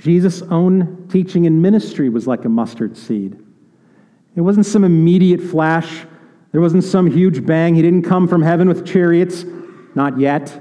Jesus' 0.02 0.42
own 0.42 1.08
teaching 1.10 1.46
and 1.46 1.62
ministry 1.62 2.10
was 2.10 2.26
like 2.26 2.44
a 2.44 2.50
mustard 2.50 2.98
seed. 2.98 3.38
It 4.36 4.42
wasn't 4.42 4.66
some 4.66 4.84
immediate 4.84 5.42
flash, 5.42 6.06
there 6.52 6.60
wasn't 6.60 6.84
some 6.84 7.10
huge 7.10 7.46
bang. 7.46 7.76
He 7.76 7.82
didn't 7.82 8.02
come 8.02 8.28
from 8.28 8.42
heaven 8.42 8.68
with 8.68 8.86
chariots, 8.86 9.46
not 9.96 10.20
yet. 10.20 10.60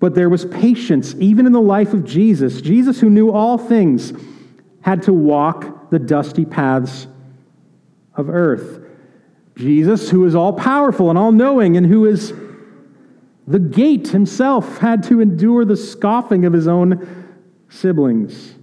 But 0.00 0.14
there 0.14 0.28
was 0.28 0.46
patience, 0.46 1.14
even 1.18 1.46
in 1.46 1.52
the 1.52 1.60
life 1.60 1.92
of 1.92 2.04
Jesus. 2.04 2.60
Jesus, 2.60 3.00
who 3.00 3.08
knew 3.08 3.30
all 3.30 3.56
things, 3.56 4.12
had 4.80 5.02
to 5.02 5.12
walk 5.12 5.90
the 5.90 5.98
dusty 5.98 6.44
paths 6.44 7.06
of 8.16 8.28
earth. 8.28 8.80
Jesus, 9.56 10.10
who 10.10 10.24
is 10.24 10.34
all 10.34 10.54
powerful 10.54 11.10
and 11.10 11.18
all 11.18 11.30
knowing 11.30 11.76
and 11.76 11.86
who 11.86 12.06
is 12.06 12.32
the 13.46 13.60
gate 13.60 14.08
himself, 14.08 14.78
had 14.78 15.04
to 15.04 15.20
endure 15.20 15.64
the 15.64 15.76
scoffing 15.76 16.44
of 16.44 16.52
his 16.52 16.66
own 16.66 17.23
siblings. 17.74 18.54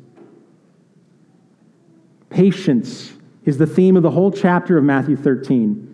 Patience 2.30 3.14
is 3.44 3.58
the 3.58 3.68
theme 3.68 3.98
of 3.98 4.04
the 4.04 4.12
whole 4.12 4.32
chapter 4.32 4.78
of 4.78 4.84
Matthew 4.84 5.18
13. 5.18 5.88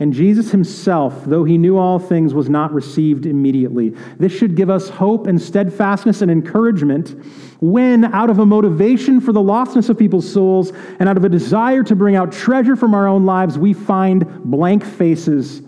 And 0.00 0.12
Jesus 0.12 0.50
himself, 0.50 1.24
though 1.24 1.44
he 1.44 1.56
knew 1.56 1.76
all 1.76 1.98
things, 1.98 2.34
was 2.34 2.48
not 2.48 2.72
received 2.72 3.26
immediately. 3.26 3.90
This 4.18 4.32
should 4.32 4.56
give 4.56 4.70
us 4.70 4.88
hope 4.88 5.26
and 5.26 5.40
steadfastness 5.40 6.20
and 6.20 6.30
encouragement 6.30 7.22
when, 7.60 8.06
out 8.06 8.28
of 8.28 8.40
a 8.40 8.46
motivation 8.46 9.20
for 9.20 9.32
the 9.32 9.40
lostness 9.40 9.88
of 9.88 9.98
people's 9.98 10.30
souls 10.30 10.72
and 10.98 11.08
out 11.08 11.16
of 11.16 11.24
a 11.24 11.28
desire 11.28 11.84
to 11.84 11.94
bring 11.94 12.16
out 12.16 12.32
treasure 12.32 12.74
from 12.74 12.94
our 12.94 13.06
own 13.06 13.24
lives, 13.24 13.56
we 13.56 13.72
find 13.72 14.26
blank 14.44 14.84
faces, 14.84 15.62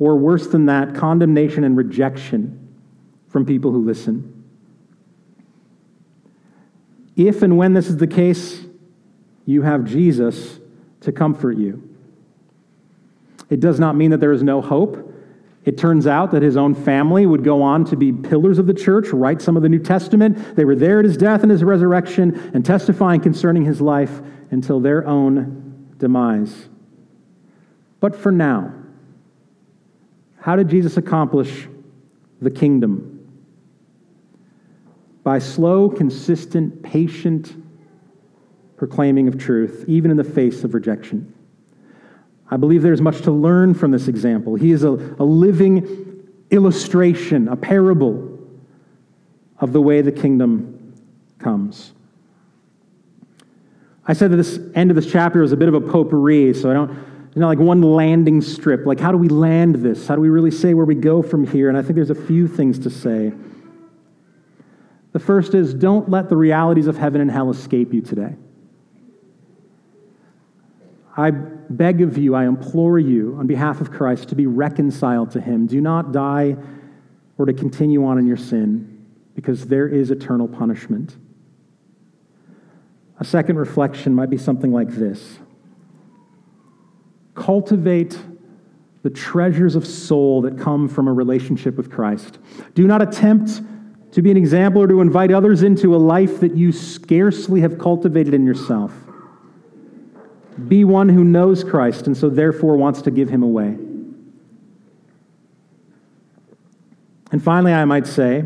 or 0.00 0.16
worse 0.16 0.48
than 0.48 0.66
that, 0.66 0.94
condemnation 0.94 1.62
and 1.62 1.76
rejection 1.76 2.68
from 3.28 3.46
people 3.46 3.70
who 3.70 3.84
listen. 3.84 4.37
If 7.18 7.42
and 7.42 7.58
when 7.58 7.74
this 7.74 7.88
is 7.88 7.96
the 7.96 8.06
case, 8.06 8.64
you 9.44 9.62
have 9.62 9.84
Jesus 9.84 10.60
to 11.00 11.10
comfort 11.10 11.58
you. 11.58 11.82
It 13.50 13.58
does 13.58 13.80
not 13.80 13.96
mean 13.96 14.12
that 14.12 14.20
there 14.20 14.30
is 14.30 14.44
no 14.44 14.60
hope. 14.60 15.12
It 15.64 15.76
turns 15.76 16.06
out 16.06 16.30
that 16.30 16.42
his 16.42 16.56
own 16.56 16.76
family 16.76 17.26
would 17.26 17.42
go 17.42 17.60
on 17.60 17.84
to 17.86 17.96
be 17.96 18.12
pillars 18.12 18.60
of 18.60 18.68
the 18.68 18.74
church, 18.74 19.08
write 19.08 19.42
some 19.42 19.56
of 19.56 19.64
the 19.64 19.68
New 19.68 19.80
Testament. 19.80 20.54
They 20.54 20.64
were 20.64 20.76
there 20.76 21.00
at 21.00 21.04
his 21.04 21.16
death 21.16 21.42
and 21.42 21.50
his 21.50 21.64
resurrection 21.64 22.52
and 22.54 22.64
testifying 22.64 23.20
concerning 23.20 23.64
his 23.64 23.80
life 23.80 24.20
until 24.52 24.78
their 24.78 25.04
own 25.04 25.94
demise. 25.98 26.68
But 27.98 28.14
for 28.14 28.30
now, 28.30 28.72
how 30.40 30.54
did 30.54 30.68
Jesus 30.68 30.96
accomplish 30.96 31.68
the 32.40 32.50
kingdom? 32.50 33.17
By 35.28 35.38
slow, 35.38 35.90
consistent, 35.90 36.82
patient 36.82 37.54
proclaiming 38.78 39.28
of 39.28 39.36
truth, 39.36 39.84
even 39.86 40.10
in 40.10 40.16
the 40.16 40.24
face 40.24 40.64
of 40.64 40.72
rejection. 40.72 41.34
I 42.50 42.56
believe 42.56 42.80
there's 42.80 43.02
much 43.02 43.20
to 43.24 43.30
learn 43.30 43.74
from 43.74 43.90
this 43.90 44.08
example. 44.08 44.54
He 44.54 44.72
is 44.72 44.84
a, 44.84 44.88
a 44.88 45.24
living 45.24 46.30
illustration, 46.50 47.46
a 47.48 47.56
parable 47.56 48.38
of 49.58 49.74
the 49.74 49.82
way 49.82 50.00
the 50.00 50.12
kingdom 50.12 50.94
comes. 51.38 51.92
I 54.06 54.14
said 54.14 54.30
that 54.30 54.36
this 54.36 54.58
end 54.74 54.90
of 54.90 54.94
this 54.94 55.12
chapter 55.12 55.42
was 55.42 55.52
a 55.52 55.58
bit 55.58 55.68
of 55.68 55.74
a 55.74 55.80
potpourri, 55.82 56.54
so 56.54 56.70
I 56.70 56.72
don't, 56.72 56.90
you 57.34 57.42
know, 57.42 57.48
like 57.48 57.58
one 57.58 57.82
landing 57.82 58.40
strip. 58.40 58.86
Like, 58.86 58.98
how 58.98 59.12
do 59.12 59.18
we 59.18 59.28
land 59.28 59.74
this? 59.74 60.08
How 60.08 60.14
do 60.14 60.22
we 60.22 60.30
really 60.30 60.52
say 60.52 60.72
where 60.72 60.86
we 60.86 60.94
go 60.94 61.20
from 61.20 61.46
here? 61.46 61.68
And 61.68 61.76
I 61.76 61.82
think 61.82 61.96
there's 61.96 62.08
a 62.08 62.14
few 62.14 62.48
things 62.48 62.78
to 62.78 62.88
say. 62.88 63.34
The 65.12 65.18
first 65.18 65.54
is 65.54 65.74
don't 65.74 66.08
let 66.08 66.28
the 66.28 66.36
realities 66.36 66.86
of 66.86 66.96
heaven 66.96 67.20
and 67.20 67.30
hell 67.30 67.50
escape 67.50 67.92
you 67.92 68.00
today. 68.00 68.36
I 71.16 71.30
beg 71.30 72.00
of 72.00 72.16
you, 72.16 72.34
I 72.34 72.46
implore 72.46 72.98
you, 72.98 73.36
on 73.38 73.46
behalf 73.46 73.80
of 73.80 73.90
Christ, 73.90 74.28
to 74.28 74.36
be 74.36 74.46
reconciled 74.46 75.32
to 75.32 75.40
Him. 75.40 75.66
Do 75.66 75.80
not 75.80 76.12
die 76.12 76.56
or 77.36 77.46
to 77.46 77.52
continue 77.52 78.04
on 78.04 78.18
in 78.18 78.26
your 78.26 78.36
sin, 78.36 79.04
because 79.34 79.66
there 79.66 79.88
is 79.88 80.10
eternal 80.10 80.46
punishment. 80.46 81.16
A 83.20 83.24
second 83.24 83.56
reflection 83.56 84.14
might 84.14 84.30
be 84.30 84.38
something 84.38 84.72
like 84.72 84.90
this 84.90 85.38
Cultivate 87.34 88.18
the 89.02 89.10
treasures 89.10 89.76
of 89.76 89.86
soul 89.86 90.42
that 90.42 90.58
come 90.58 90.88
from 90.88 91.08
a 91.08 91.12
relationship 91.12 91.76
with 91.76 91.90
Christ. 91.90 92.38
Do 92.74 92.86
not 92.86 93.00
attempt 93.00 93.60
to 94.12 94.22
be 94.22 94.30
an 94.30 94.36
example 94.36 94.82
or 94.82 94.86
to 94.86 95.00
invite 95.00 95.30
others 95.30 95.62
into 95.62 95.94
a 95.94 95.98
life 95.98 96.40
that 96.40 96.56
you 96.56 96.72
scarcely 96.72 97.60
have 97.60 97.78
cultivated 97.78 98.34
in 98.34 98.46
yourself. 98.46 98.92
Be 100.66 100.84
one 100.84 101.08
who 101.08 101.24
knows 101.24 101.62
Christ 101.62 102.06
and 102.06 102.16
so 102.16 102.28
therefore 102.28 102.76
wants 102.76 103.02
to 103.02 103.10
give 103.10 103.28
him 103.28 103.42
away. 103.42 103.76
And 107.30 107.42
finally, 107.42 107.72
I 107.72 107.84
might 107.84 108.06
say, 108.06 108.44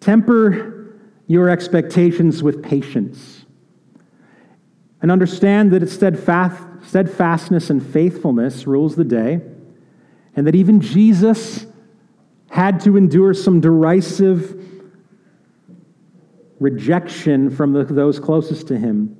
temper 0.00 0.96
your 1.28 1.48
expectations 1.48 2.42
with 2.42 2.62
patience 2.62 3.44
and 5.00 5.10
understand 5.10 5.70
that 5.70 5.82
it's 5.82 5.92
steadfastness 5.94 7.70
and 7.70 7.86
faithfulness 7.86 8.66
rules 8.66 8.96
the 8.96 9.04
day, 9.04 9.40
and 10.36 10.46
that 10.46 10.54
even 10.54 10.80
Jesus 10.80 11.64
had 12.50 12.80
to 12.80 12.96
endure 12.96 13.32
some 13.32 13.60
derisive 13.60 14.60
rejection 16.58 17.48
from 17.48 17.72
the, 17.72 17.84
those 17.84 18.18
closest 18.18 18.68
to 18.68 18.76
him. 18.76 19.16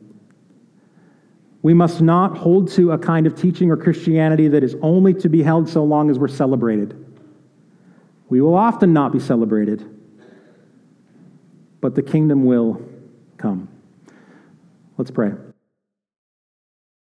We 1.62 1.72
must 1.72 2.00
not 2.00 2.36
hold 2.36 2.70
to 2.72 2.92
a 2.92 2.98
kind 2.98 3.26
of 3.26 3.34
teaching 3.34 3.70
or 3.70 3.76
Christianity 3.76 4.48
that 4.48 4.64
is 4.64 4.74
only 4.82 5.14
to 5.14 5.28
be 5.28 5.42
held 5.42 5.68
so 5.68 5.84
long 5.84 6.10
as 6.10 6.18
we're 6.18 6.28
celebrated. 6.28 6.96
We 8.28 8.40
will 8.40 8.56
often 8.56 8.92
not 8.92 9.12
be 9.12 9.20
celebrated, 9.20 9.84
but 11.80 11.94
the 11.94 12.02
kingdom 12.02 12.44
will 12.44 12.82
come. 13.36 13.68
Let's 14.98 15.10
pray. 15.10 15.32